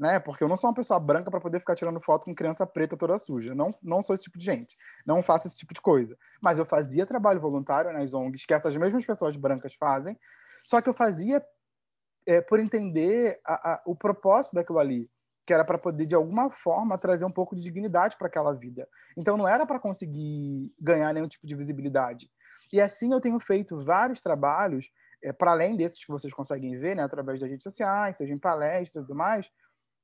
[0.00, 0.18] né?
[0.18, 2.96] Porque eu não sou uma pessoa branca para poder ficar tirando foto com criança preta
[2.96, 3.54] toda suja.
[3.54, 4.74] Não, não sou esse tipo de gente.
[5.04, 6.16] Não faço esse tipo de coisa.
[6.42, 10.18] Mas eu fazia trabalho voluntário nas ONGs que essas mesmas pessoas brancas fazem,
[10.64, 11.44] só que eu fazia
[12.26, 15.10] é, por entender a, a, o propósito daquilo ali
[15.46, 18.88] que era para poder de alguma forma trazer um pouco de dignidade para aquela vida.
[19.16, 22.30] Então não era para conseguir ganhar nenhum tipo de visibilidade.
[22.72, 26.94] E assim eu tenho feito vários trabalhos, é, para além desses que vocês conseguem ver,
[26.94, 29.50] né, através das redes sociais, seja em palestras e tudo mais,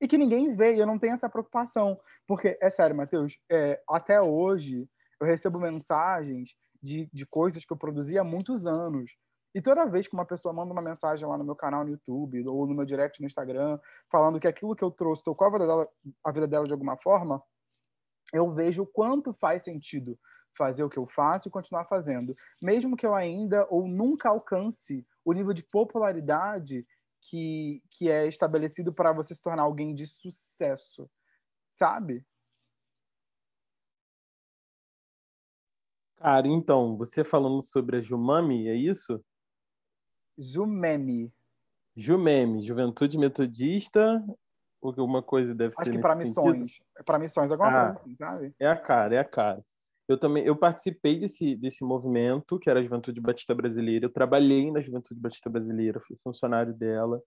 [0.00, 1.98] e que ninguém vê, e eu não tenho essa preocupação.
[2.26, 4.88] Porque, é sério, Matheus, é, até hoje
[5.20, 9.16] eu recebo mensagens de, de coisas que eu produzi há muitos anos.
[9.54, 12.46] E toda vez que uma pessoa manda uma mensagem lá no meu canal no YouTube
[12.46, 13.78] ou no meu direct no Instagram,
[14.10, 15.88] falando que aquilo que eu trouxe tocou a vida dela,
[16.22, 17.42] a vida dela de alguma forma,
[18.34, 20.18] eu vejo o quanto faz sentido
[20.56, 25.06] fazer o que eu faço e continuar fazendo, mesmo que eu ainda ou nunca alcance
[25.24, 26.86] o nível de popularidade
[27.28, 31.10] que, que é estabelecido para você se tornar alguém de sucesso,
[31.72, 32.24] sabe?
[36.16, 39.22] Cara, então, você falando sobre a Jumami, é isso?
[40.38, 41.32] Jumemi.
[41.94, 44.24] Jumemi, Juventude Metodista,
[44.82, 46.78] alguma coisa deve Acho ser que para missões.
[47.04, 48.54] Para missões, alguma ah, coisa assim, sabe?
[48.60, 49.64] É a cara, é a cara.
[50.08, 54.06] Eu também eu participei desse, desse movimento, que era a Juventude Batista Brasileira.
[54.06, 57.20] Eu trabalhei na Juventude Batista Brasileira, fui funcionário dela.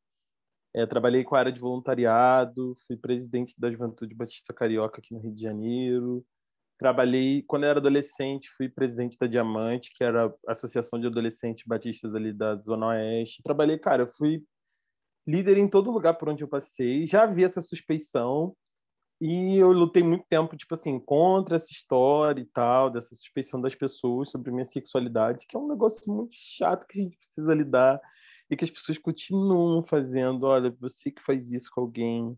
[0.74, 5.20] É, trabalhei com a área de voluntariado, fui presidente da Juventude Batista Carioca aqui no
[5.20, 6.26] Rio de Janeiro.
[6.78, 11.66] Trabalhei, quando eu era adolescente, fui presidente da Diamante, que era a Associação de Adolescentes
[11.68, 13.44] Batistas ali da Zona Oeste.
[13.44, 14.44] Trabalhei, cara, fui
[15.28, 17.06] líder em todo lugar por onde eu passei.
[17.06, 18.56] Já havia essa suspeição,
[19.22, 23.76] e eu lutei muito tempo, tipo assim, contra essa história e tal, dessa suspeição das
[23.76, 28.00] pessoas sobre minha sexualidade, que é um negócio muito chato que a gente precisa lidar
[28.50, 30.46] e que as pessoas continuam fazendo.
[30.46, 32.38] Olha, você que faz isso com alguém,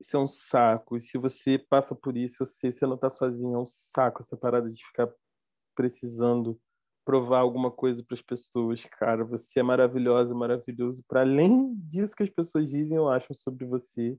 [0.00, 0.96] isso é um saco.
[0.96, 4.22] E se você passa por isso, eu sei, você não tá sozinho, é um saco
[4.22, 5.08] essa parada de ficar
[5.74, 6.58] precisando
[7.04, 9.24] provar alguma coisa para as pessoas, cara.
[9.24, 11.04] Você é maravilhosa, maravilhoso.
[11.06, 14.18] Para além disso que as pessoas dizem, eu acho sobre você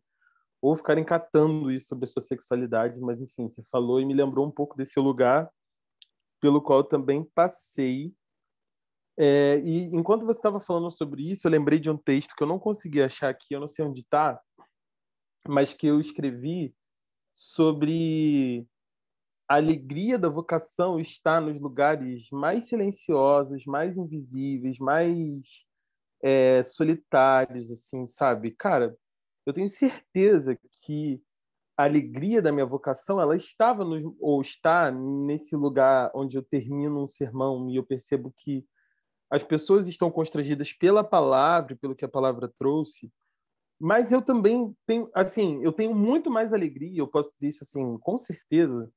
[0.61, 4.45] ou ficarem catando isso sobre a sua sexualidade, mas enfim, você falou e me lembrou
[4.45, 5.49] um pouco desse lugar
[6.39, 8.13] pelo qual também passei
[9.19, 12.47] É, e enquanto você estava falando sobre isso, eu lembrei de um texto que eu
[12.47, 14.39] não consegui achar aqui, eu não sei onde está,
[15.47, 16.75] mas que eu escrevi
[17.33, 18.67] sobre
[19.49, 25.65] a alegria da vocação está nos lugares mais silenciosos, mais invisíveis, mais
[26.21, 28.51] é, solitários, assim, sabe?
[28.51, 28.95] Cara,
[29.47, 31.21] eu tenho certeza que
[31.77, 37.01] a alegria da minha vocação, ela estava no, ou está nesse lugar onde eu termino
[37.01, 38.65] um sermão e eu percebo que
[39.29, 43.09] as pessoas estão constrangidas pela palavra, pelo que a palavra trouxe,
[43.79, 47.97] mas eu também tenho, assim, eu tenho muito mais alegria, eu posso dizer isso assim,
[47.99, 48.91] com certeza,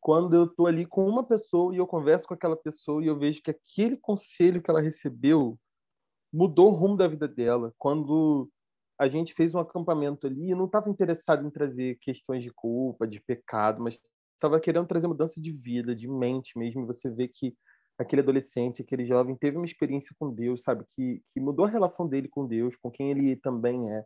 [0.00, 3.18] quando eu estou ali com uma pessoa e eu converso com aquela pessoa e eu
[3.18, 5.58] vejo que aquele conselho que ela recebeu
[6.32, 7.74] mudou o rumo da vida dela.
[7.76, 8.50] Quando
[9.02, 13.04] a gente fez um acampamento ali, eu não estava interessado em trazer questões de culpa,
[13.04, 14.00] de pecado, mas
[14.34, 16.86] estava querendo trazer mudança de vida, de mente mesmo.
[16.86, 17.52] Você vê que
[17.98, 22.06] aquele adolescente, aquele jovem teve uma experiência com Deus, sabe, que, que mudou a relação
[22.06, 24.04] dele com Deus, com quem ele também é.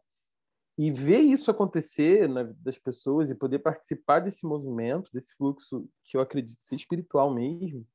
[0.79, 5.87] E ver isso acontecer na vida das pessoas e poder participar desse movimento, desse fluxo
[6.05, 7.87] que eu acredito ser espiritual mesmo,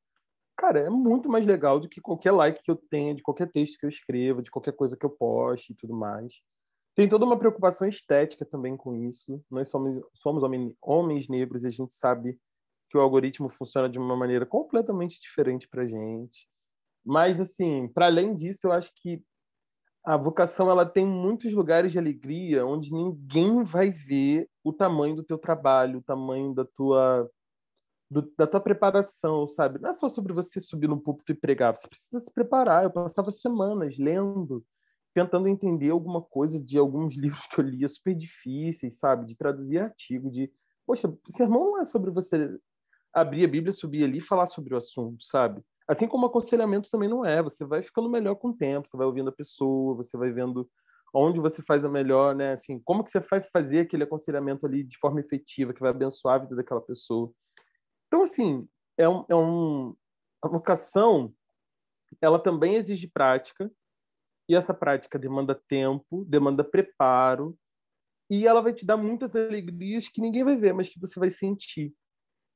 [0.55, 3.79] cara, é muito mais legal do que qualquer like que eu tenha, de qualquer texto
[3.79, 6.43] que eu escreva, de qualquer coisa que eu poste e tudo mais.
[6.95, 9.43] Tem toda uma preocupação estética também com isso.
[9.49, 10.43] Nós somos, somos
[10.81, 12.37] homens negros e a gente sabe
[12.89, 16.47] que o algoritmo funciona de uma maneira completamente diferente para gente.
[17.03, 19.23] Mas, assim, para além disso, eu acho que
[20.03, 25.23] a vocação ela tem muitos lugares de alegria onde ninguém vai ver o tamanho do
[25.23, 27.29] teu trabalho, o tamanho da tua
[28.09, 29.79] do, da tua preparação, sabe?
[29.79, 32.83] Não é só sobre você subir no púlpito e pregar, você precisa se preparar.
[32.83, 34.65] Eu passava semanas lendo,
[35.13, 39.25] tentando entender alguma coisa de alguns livros que eu lia super difíceis, sabe?
[39.25, 40.51] De traduzir artigo, de
[40.85, 42.57] poxa, sermão não é sobre você
[43.13, 45.61] abrir a Bíblia, subir ali e falar sobre o assunto, sabe?
[45.87, 47.41] Assim como aconselhamento também não é.
[47.41, 50.69] Você vai ficando melhor com o tempo, você vai ouvindo a pessoa, você vai vendo
[51.13, 52.53] onde você faz a melhor, né?
[52.53, 56.35] Assim, como que você vai fazer aquele aconselhamento ali de forma efetiva, que vai abençoar
[56.35, 57.31] a vida daquela pessoa.
[58.07, 59.95] Então, assim, é um, é um
[60.43, 61.33] a vocação,
[62.19, 63.71] ela também exige prática,
[64.47, 67.57] e essa prática demanda tempo, demanda preparo,
[68.29, 71.29] e ela vai te dar muitas alegrias que ninguém vai ver, mas que você vai
[71.29, 71.93] sentir.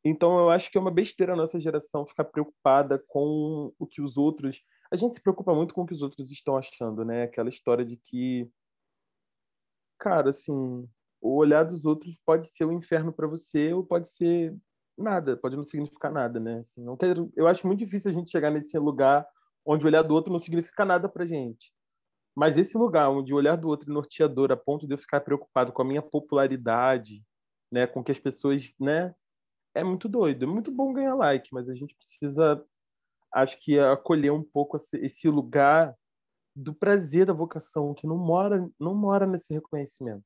[0.05, 4.01] Então, eu acho que é uma besteira a nossa geração ficar preocupada com o que
[4.01, 4.61] os outros.
[4.91, 7.23] A gente se preocupa muito com o que os outros estão achando, né?
[7.23, 8.47] Aquela história de que,
[9.99, 10.87] cara, assim,
[11.19, 14.55] o olhar dos outros pode ser o um inferno para você ou pode ser
[14.97, 16.59] nada, pode não significar nada, né?
[16.59, 17.33] Assim, não quero...
[17.35, 19.27] Eu acho muito difícil a gente chegar nesse lugar
[19.65, 21.73] onde o olhar do outro não significa nada para gente.
[22.35, 25.21] Mas esse lugar onde o olhar do outro é norteador a ponto de eu ficar
[25.21, 27.23] preocupado com a minha popularidade,
[27.71, 29.15] né, com que as pessoas, né,
[29.73, 30.43] é muito doido.
[30.43, 32.63] É muito bom ganhar like, mas a gente precisa,
[33.33, 35.95] acho que, acolher um pouco esse lugar
[36.55, 40.25] do prazer da vocação, que não mora, não mora nesse reconhecimento.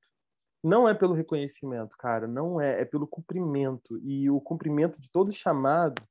[0.64, 3.98] Não é pelo reconhecimento, cara, não é, é pelo cumprimento.
[4.00, 6.02] E o cumprimento de todo chamado,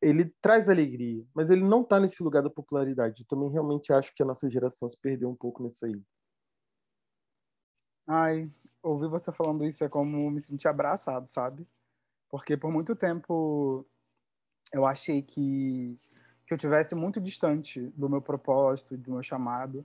[0.00, 3.22] ele traz alegria, mas ele não está nesse lugar da popularidade.
[3.22, 6.02] Eu também realmente acho que a nossa geração se perdeu um pouco nisso aí.
[8.06, 8.50] Ai,
[8.82, 11.66] ouvir você falando isso é como me sentir abraçado, sabe?
[12.28, 13.86] Porque por muito tempo
[14.72, 15.96] eu achei que,
[16.46, 19.84] que eu tivesse muito distante do meu propósito, do meu chamado,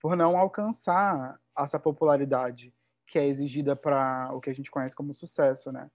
[0.00, 2.72] por não alcançar essa popularidade
[3.06, 5.90] que é exigida para o que a gente conhece como sucesso, né?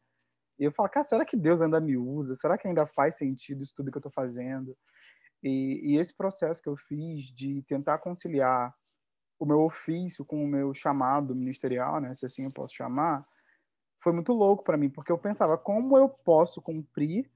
[0.62, 2.36] E eu falo, cara, será que Deus ainda me usa?
[2.36, 4.78] Será que ainda faz sentido isso tudo que eu estou fazendo?
[5.41, 8.72] E, e, esse processo que eu fiz de tentar conciliar
[9.39, 13.26] o meu ofício com o meu chamado ministerial, né, se assim eu posso chamar,
[13.99, 17.28] foi muito louco para mim, porque eu pensava como eu posso cumprir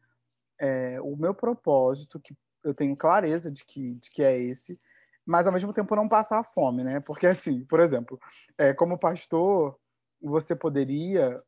[0.59, 4.79] é, o meu propósito, que eu tenho clareza de que, de que é esse,
[5.25, 6.99] mas ao mesmo tempo não passar fome, né?
[6.99, 8.19] Porque assim, por exemplo,
[8.55, 9.75] é, como pastor,
[10.21, 11.41] você poderia,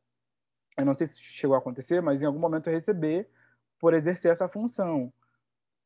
[0.78, 3.28] eu não sei se chegou a acontecer, mas em algum momento receber
[3.78, 5.12] por exercer essa função.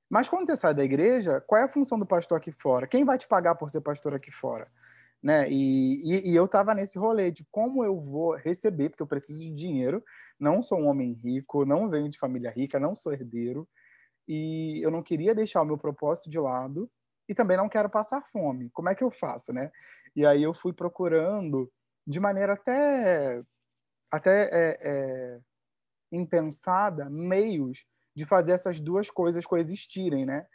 [0.08, 2.86] Mas quando você sai da igreja, qual é a função do pastor aqui fora?
[2.86, 4.70] Quem vai te pagar por ser pastor aqui fora?
[5.22, 5.48] né?
[5.48, 9.38] E, e, e eu estava nesse rolê de como eu vou receber, porque eu preciso
[9.38, 10.02] de dinheiro,
[10.38, 13.68] não sou um homem rico, não venho de família rica, não sou herdeiro,
[14.26, 16.90] e eu não queria deixar o meu propósito de lado
[17.28, 18.70] e também não quero passar fome.
[18.70, 19.70] Como é que eu faço, né?
[20.16, 21.70] E aí eu fui procurando
[22.06, 23.42] de maneira até
[24.12, 25.40] até é, é,
[26.12, 30.46] impensada meios de fazer essas duas coisas coexistirem, né?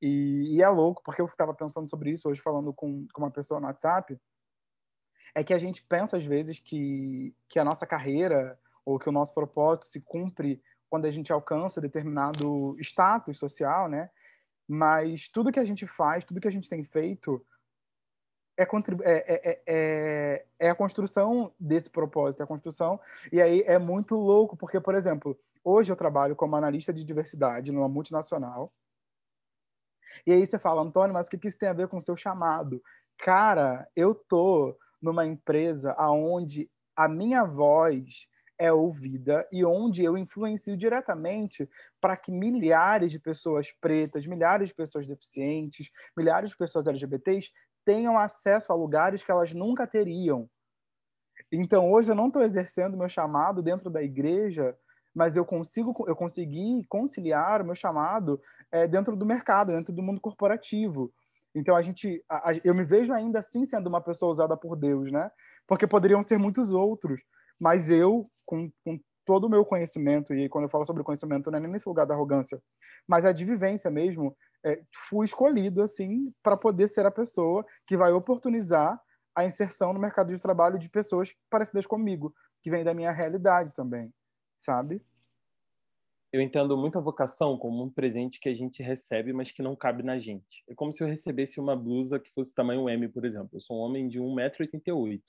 [0.00, 3.30] E, e é louco, porque eu estava pensando sobre isso hoje, falando com, com uma
[3.30, 4.18] pessoa no WhatsApp,
[5.34, 9.12] é que a gente pensa às vezes que, que a nossa carreira ou que o
[9.12, 14.10] nosso propósito se cumpre quando a gente alcança determinado status social, né?
[14.66, 17.44] mas tudo que a gente faz, tudo que a gente tem feito
[18.56, 18.70] é, é,
[19.04, 22.98] é, é, é, a construção desse propósito, é a construção.
[23.30, 27.70] E aí é muito louco, porque, por exemplo, hoje eu trabalho como analista de diversidade
[27.70, 28.72] numa multinacional.
[30.26, 32.16] E aí você fala, Antônio, mas o que isso tem a ver com o seu
[32.16, 32.82] chamado?
[33.18, 38.26] Cara, eu tô numa empresa aonde a minha voz
[38.58, 41.68] é ouvida e onde eu influencio diretamente
[42.00, 47.50] para que milhares de pessoas pretas, milhares de pessoas deficientes, milhares de pessoas LGBTs
[47.86, 50.50] tenham acesso a lugares que elas nunca teriam.
[51.50, 54.76] Então, hoje eu não estou exercendo meu chamado dentro da igreja,
[55.14, 58.40] mas eu consigo, eu consegui conciliar o meu chamado
[58.72, 61.12] é, dentro do mercado, dentro do mundo corporativo.
[61.54, 64.76] Então, a gente, a, a, eu me vejo ainda assim sendo uma pessoa usada por
[64.76, 65.30] Deus, né?
[65.66, 67.22] Porque poderiam ser muitos outros,
[67.58, 71.58] mas eu, com, com todo o meu conhecimento, e quando eu falo sobre conhecimento, não
[71.58, 72.60] é nem nesse lugar da arrogância,
[73.08, 77.96] mas é de vivência mesmo, é, fui escolhido assim para poder ser a pessoa que
[77.96, 79.00] vai oportunizar
[79.34, 83.74] a inserção no mercado de trabalho de pessoas parecidas comigo, que vêm da minha realidade
[83.74, 84.12] também,
[84.56, 85.02] sabe?
[86.32, 89.76] Eu entendo muito a vocação como um presente que a gente recebe, mas que não
[89.76, 90.64] cabe na gente.
[90.68, 93.50] É como se eu recebesse uma blusa que fosse tamanho M, por exemplo.
[93.54, 95.22] Eu sou um homem de 1,88m.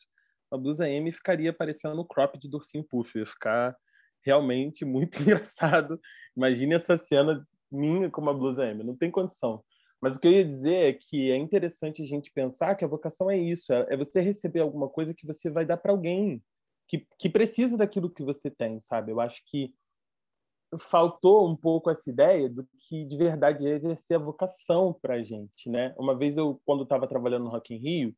[0.51, 3.17] Uma blusa M ficaria parecendo um crop de Dursinho Puff.
[3.17, 3.77] Ia ficar
[4.21, 5.99] realmente muito engraçado.
[6.35, 9.63] Imagine essa cena minha com uma blusa M, não tem condição.
[10.01, 12.87] Mas o que eu ia dizer é que é interessante a gente pensar que a
[12.87, 16.41] vocação é isso, é, é você receber alguma coisa que você vai dar para alguém
[16.87, 19.11] que, que precisa daquilo que você tem, sabe?
[19.11, 19.73] Eu acho que
[20.79, 25.23] faltou um pouco essa ideia do que de verdade é exercer a vocação para a
[25.23, 25.93] gente, né?
[25.97, 28.15] Uma vez eu, quando estava trabalhando no Rock in Rio,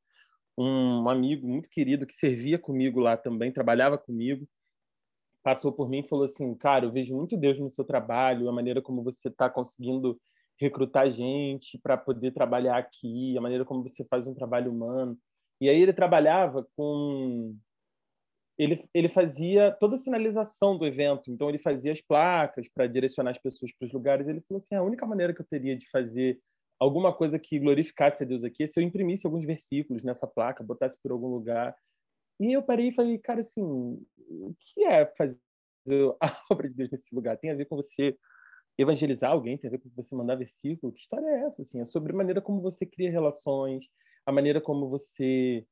[0.58, 4.48] um amigo muito querido que servia comigo lá também, trabalhava comigo,
[5.44, 8.52] passou por mim e falou assim, cara, eu vejo muito Deus no seu trabalho, a
[8.52, 10.20] maneira como você está conseguindo
[10.60, 15.18] recrutar gente para poder trabalhar aqui, a maneira como você faz um trabalho humano.
[15.62, 17.56] E aí ele trabalhava com
[18.58, 23.32] ele, ele fazia toda a sinalização do evento, então ele fazia as placas para direcionar
[23.32, 24.28] as pessoas para os lugares.
[24.28, 26.38] Ele falou assim: a única maneira que eu teria de fazer
[26.78, 30.64] alguma coisa que glorificasse a Deus aqui é se eu imprimisse alguns versículos nessa placa,
[30.64, 31.76] botasse por algum lugar
[32.40, 35.40] e eu parei e falei, cara, assim, o que é fazer
[36.22, 37.38] a obra de Deus nesse lugar?
[37.38, 38.18] Tem a ver com você
[38.78, 40.94] evangelizar alguém, tem a ver com você mandar versículo?
[40.94, 41.62] Que história é essa?
[41.62, 43.86] Assim, é sobre a maneira como você cria relações,
[44.26, 45.66] a maneira como você,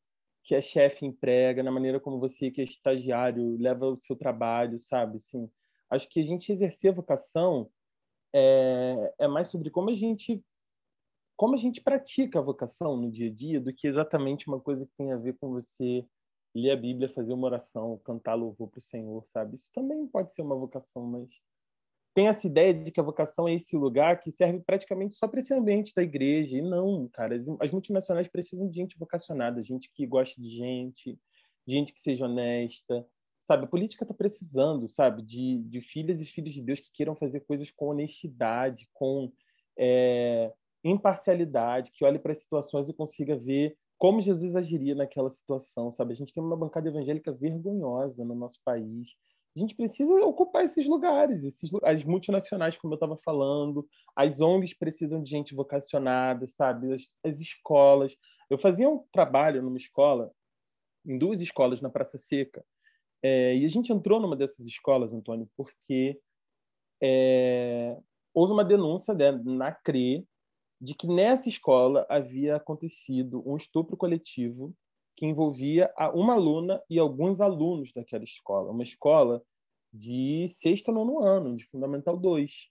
[0.43, 4.78] que é chefe, emprega, na maneira como você, que é estagiário, leva o seu trabalho,
[4.80, 5.18] sabe?
[5.18, 5.49] Assim,
[5.89, 7.70] acho que a gente exercer a vocação
[8.34, 10.43] é, é mais sobre como a gente
[11.38, 14.88] como a gente pratica a vocação no dia a dia do que exatamente uma coisa
[14.88, 16.03] que tem a ver com você
[16.58, 19.55] ler a Bíblia, fazer uma oração, cantar louvor para o Senhor, sabe?
[19.55, 21.30] Isso também pode ser uma vocação, mas
[22.14, 25.39] tem essa ideia de que a vocação é esse lugar que serve praticamente só para
[25.39, 26.58] esse ambiente da igreja.
[26.58, 31.20] E não, cara, as, multinacionais precisam de gente vocacionada, gente que goste de gente,
[31.68, 33.05] gente que seja honesta,
[33.45, 33.66] sabe?
[33.66, 37.41] A política está precisando, sabe, de, de filhas e filhos de Deus que queiram fazer
[37.41, 39.32] coisas com honestidade, com
[39.78, 40.51] é,
[40.84, 46.14] imparcialidade, que olhe para as situações e consiga ver como Jesus agiria naquela situação, sabe?
[46.14, 49.16] A gente tem uma bancada evangélica vergonhosa no nosso país.
[49.56, 54.76] A gente precisa ocupar esses lugares, esses, as multinacionais, como eu estava falando, as ONGs
[54.76, 56.93] precisam de gente vocacionada, sabe?
[56.93, 58.16] As, as escolas.
[58.50, 60.32] Eu fazia um trabalho numa escola,
[61.06, 62.64] em duas escolas na Praça Seca,
[63.24, 66.20] é, e a gente entrou numa dessas escolas, Antônio, porque
[67.02, 67.98] é,
[68.34, 70.24] houve uma denúncia né, na CRE
[70.80, 74.76] de que nessa escola havia acontecido um estupro coletivo
[75.16, 79.42] que envolvia uma aluna e alguns alunos daquela escola, uma escola
[79.92, 82.70] de sexto ou nono ano, de Fundamental 2.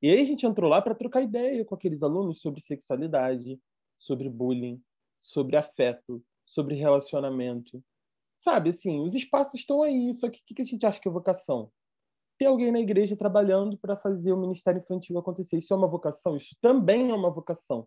[0.00, 3.60] E aí a gente entrou lá para trocar ideia com aqueles alunos sobre sexualidade,
[3.98, 4.80] sobre bullying,
[5.20, 7.82] sobre afeto, sobre relacionamento.
[8.36, 11.10] Sabe, assim, os espaços estão aí, só que o que a gente acha que é
[11.10, 11.72] vocação?
[12.38, 15.58] Ter alguém na igreja trabalhando para fazer o ministério infantil acontecer.
[15.58, 16.36] Isso é uma vocação?
[16.36, 17.86] Isso também é uma vocação.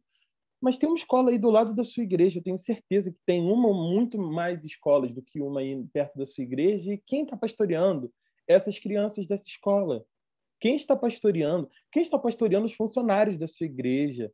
[0.59, 3.41] Mas tem uma escola aí do lado da sua igreja, eu tenho certeza que tem
[3.41, 7.23] uma ou muito mais escolas do que uma aí perto da sua igreja, e quem
[7.23, 8.13] está pastoreando
[8.47, 10.05] essas crianças dessa escola?
[10.59, 11.67] Quem está pastoreando?
[11.91, 14.31] Quem está pastoreando os funcionários da sua igreja?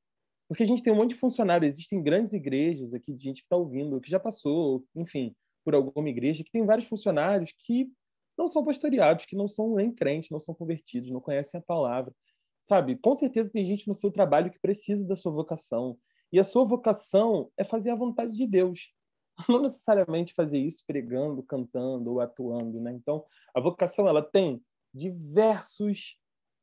[0.49, 3.45] Porque a gente tem um monte de funcionários, existem grandes igrejas aqui de gente que
[3.45, 7.89] está ouvindo, que já passou, enfim, por alguma igreja, que tem vários funcionários que
[8.37, 12.13] não são pastoreados, que não são nem crentes, não são convertidos, não conhecem a palavra.
[12.61, 12.97] Sabe?
[12.97, 15.97] Com certeza tem gente no seu trabalho que precisa da sua vocação.
[16.31, 18.93] E a sua vocação é fazer a vontade de Deus.
[19.47, 22.91] Não necessariamente fazer isso pregando, cantando ou atuando, né?
[22.91, 23.23] Então,
[23.53, 24.61] a vocação ela tem
[24.93, 26.17] diversos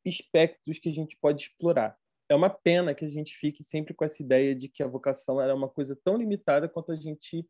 [0.07, 1.97] aspectos que a gente pode explorar.
[2.29, 5.41] é uma pena que a gente fique sempre com essa ideia de que a vocação
[5.41, 7.47] era uma coisa tão limitada quanto a gente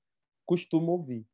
[0.47, 1.25] costuma ouvir.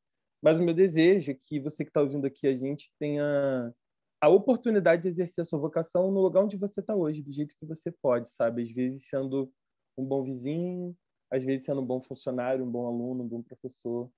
[0.42, 3.74] Mas o meu desejo é que você que está ouvindo aqui a gente tenha
[4.20, 7.54] a oportunidade de exercer a sua vocação no lugar onde você está hoje, do jeito
[7.58, 8.62] que você pode, sabe?
[8.62, 9.52] Às vezes sendo
[9.96, 10.96] um bom vizinho,
[11.30, 14.10] às vezes sendo um bom funcionário, um bom aluno, um bom professor.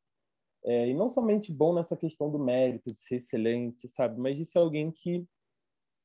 [0.64, 4.18] É, e não somente bom nessa questão do mérito, de ser excelente, sabe?
[4.20, 5.26] Mas de ser alguém que,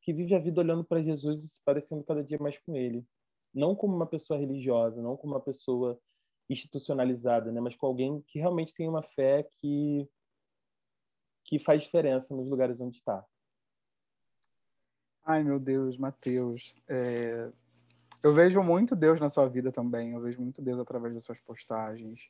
[0.01, 3.05] que vive a vida olhando para Jesus e se parecendo cada dia mais com ele.
[3.53, 5.99] Não como uma pessoa religiosa, não como uma pessoa
[6.49, 7.59] institucionalizada, né?
[7.59, 10.07] Mas com alguém que realmente tem uma fé que
[11.47, 13.25] que faz diferença nos lugares onde está.
[15.23, 16.77] Ai, meu Deus, Mateus.
[16.89, 17.49] É...
[18.21, 20.11] Eu vejo muito Deus na sua vida também.
[20.11, 22.29] Eu vejo muito Deus através das suas postagens.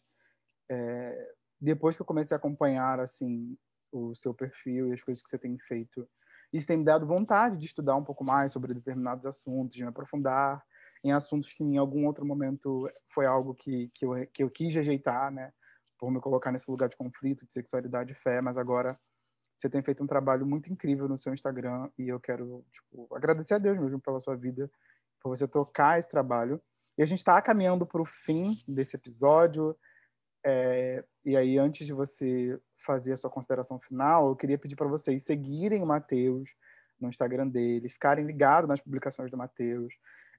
[0.69, 1.33] É...
[1.59, 3.57] Depois que eu comecei a acompanhar, assim,
[3.91, 6.07] o seu perfil e as coisas que você tem feito,
[6.53, 9.89] isso tem me dado vontade de estudar um pouco mais sobre determinados assuntos, de me
[9.89, 10.63] aprofundar
[11.07, 14.73] em assuntos que em algum outro momento foi algo que, que, eu, que eu quis
[14.73, 15.51] rejeitar, né?
[15.97, 18.99] Por me colocar nesse lugar de conflito, de sexualidade e fé, mas agora
[19.57, 23.55] você tem feito um trabalho muito incrível no seu Instagram e eu quero tipo, agradecer
[23.55, 24.69] a Deus mesmo pela sua vida,
[25.19, 26.61] por você tocar esse trabalho.
[26.97, 29.75] E a gente está caminhando para o fim desse episódio.
[30.43, 34.87] É, e aí, antes de você fazer a sua consideração final, eu queria pedir para
[34.87, 36.49] vocês seguirem o Matheus
[36.99, 39.93] no Instagram dele, ficarem ligados nas publicações do Matheus.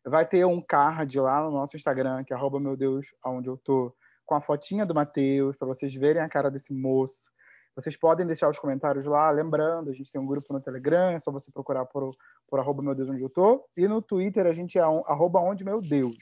[0.09, 3.57] Vai ter um card lá no nosso Instagram, que é arroba meu Deus, aonde eu
[3.57, 3.95] tô,
[4.27, 7.31] com a fotinha do Matheus, para vocês verem a cara desse moço
[7.79, 11.19] vocês podem deixar os comentários lá, lembrando, a gente tem um grupo no Telegram, é
[11.21, 12.11] só você procurar por,
[12.49, 13.65] por arroba meu Deus onde eu tô.
[13.77, 16.17] E no Twitter a gente é um, arroba onde meu Deus.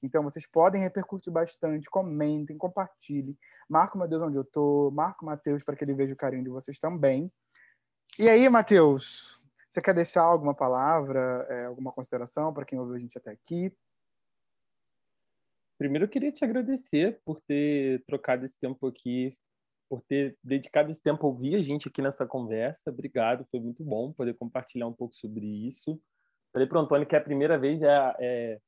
[0.00, 3.36] Então vocês podem repercutir bastante, comentem, compartilhem.
[3.68, 6.50] Marco meu Deus onde eu tô, marco Matheus para que ele veja o carinho de
[6.50, 7.28] vocês também.
[8.16, 9.39] E aí, Matheus,
[9.70, 13.72] você quer deixar alguma palavra, é, alguma consideração para quem ouviu a gente até aqui?
[15.78, 19.36] Primeiro, eu queria te agradecer por ter trocado esse tempo aqui
[19.90, 22.90] por ter dedicado esse tempo a ouvir a gente aqui nessa conversa.
[22.90, 26.00] Obrigado, foi muito bom poder compartilhar um pouco sobre isso.
[26.52, 28.60] Falei para o Antônio que é a primeira vez, é, é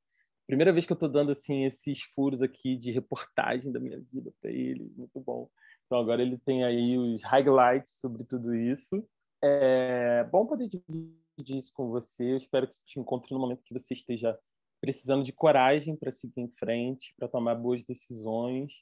[0.48, 4.32] primeira vez que eu estou dando assim esses furos aqui de reportagem da minha vida
[4.40, 5.48] para ele, muito bom.
[5.86, 9.08] Então agora ele tem aí os highlights sobre tudo isso.
[9.42, 12.32] É bom poder dividir isso com você.
[12.32, 14.38] Eu espero que você te encontre no momento que você esteja
[14.80, 18.72] precisando de coragem para seguir em frente, para tomar boas decisões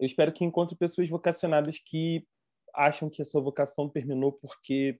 [0.00, 2.26] eu espero que encontre pessoas vocacionadas que
[2.74, 4.98] acham que a sua vocação terminou porque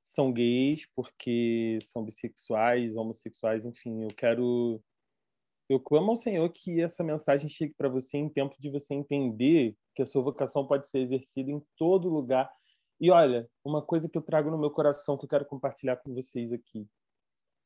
[0.00, 4.02] são gays, porque são bissexuais, homossexuais, enfim.
[4.02, 4.82] Eu quero.
[5.68, 9.76] Eu clamo ao Senhor que essa mensagem chegue para você em tempo de você entender
[9.94, 12.50] que a sua vocação pode ser exercida em todo lugar.
[13.00, 16.14] E olha, uma coisa que eu trago no meu coração que eu quero compartilhar com
[16.14, 16.86] vocês aqui.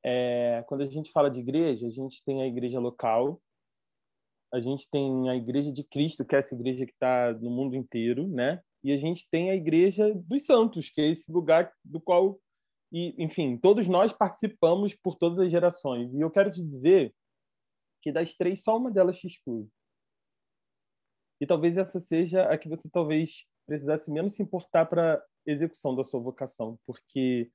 [0.04, 3.40] É, quando a gente fala de igreja, a gente tem a igreja local,
[4.52, 7.76] a gente tem a Igreja de Cristo, que é essa igreja que está no mundo
[7.76, 8.62] inteiro, né?
[8.82, 12.40] E a gente tem a Igreja dos Santos, que é esse lugar do qual,
[12.90, 16.14] e, enfim, todos nós participamos por todas as gerações.
[16.14, 17.14] E eu quero te dizer
[18.00, 19.68] que das três, só uma delas te exclui.
[21.40, 26.02] E talvez essa seja a que você talvez precisasse menos se importar para execução da
[26.02, 27.50] sua vocação, porque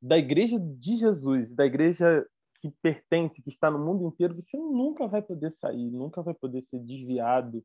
[0.00, 2.24] da Igreja de Jesus, da Igreja
[2.60, 6.60] que pertence, que está no mundo inteiro, você nunca vai poder sair, nunca vai poder
[6.60, 7.64] ser desviado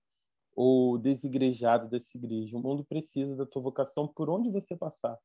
[0.56, 2.56] ou desigrejado dessa igreja.
[2.56, 5.18] O mundo precisa da tua vocação por onde você passar.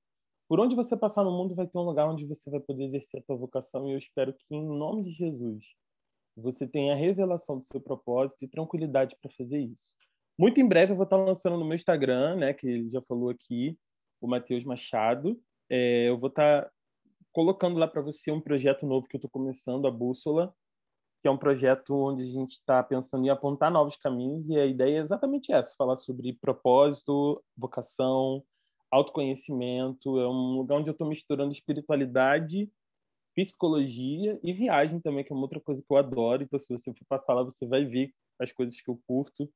[0.48, 3.20] Por onde você passar no mundo vai ter um lugar onde você vai poder exercer
[3.20, 5.62] a tua vocação e eu espero que em nome de Jesus
[6.34, 9.92] você tenha a revelação do seu propósito e tranquilidade para fazer isso.
[10.38, 13.28] Muito em breve eu vou estar lançando no meu Instagram, né, que ele já falou
[13.28, 13.76] aqui,
[14.20, 15.40] o Matheus Machado.
[15.68, 16.70] É, eu vou estar
[17.32, 20.54] colocando lá para você um projeto novo que eu estou começando, a Bússola,
[21.20, 24.64] que é um projeto onde a gente está pensando em apontar novos caminhos e a
[24.64, 28.44] ideia é exatamente essa, falar sobre propósito, vocação,
[28.92, 30.20] autoconhecimento.
[30.20, 32.70] É um lugar onde eu estou misturando espiritualidade,
[33.34, 36.44] psicologia e viagem também, que é uma outra coisa que eu adoro.
[36.44, 39.50] Então, se você for passar lá, você vai ver as coisas que eu curto.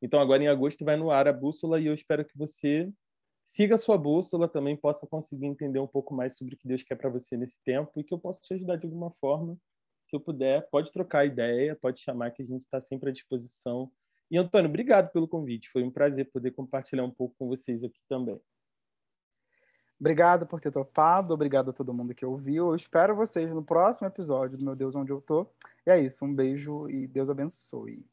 [0.00, 2.92] Então, agora em agosto vai no ar a Bússola e eu espero que você
[3.48, 6.82] siga a sua bússola também, possa conseguir entender um pouco mais sobre o que Deus
[6.82, 9.56] quer para você nesse tempo e que eu possa te ajudar de alguma forma.
[10.06, 13.90] Se eu puder, pode trocar ideia, pode chamar que a gente está sempre à disposição.
[14.30, 15.70] E Antônio, obrigado pelo convite.
[15.70, 18.38] Foi um prazer poder compartilhar um pouco com vocês aqui também.
[19.98, 22.68] Obrigado por ter topado, obrigado a todo mundo que ouviu.
[22.68, 25.46] Eu espero vocês no próximo episódio do Meu Deus Onde Eu Tô.
[25.86, 28.06] E é isso, um beijo e Deus abençoe.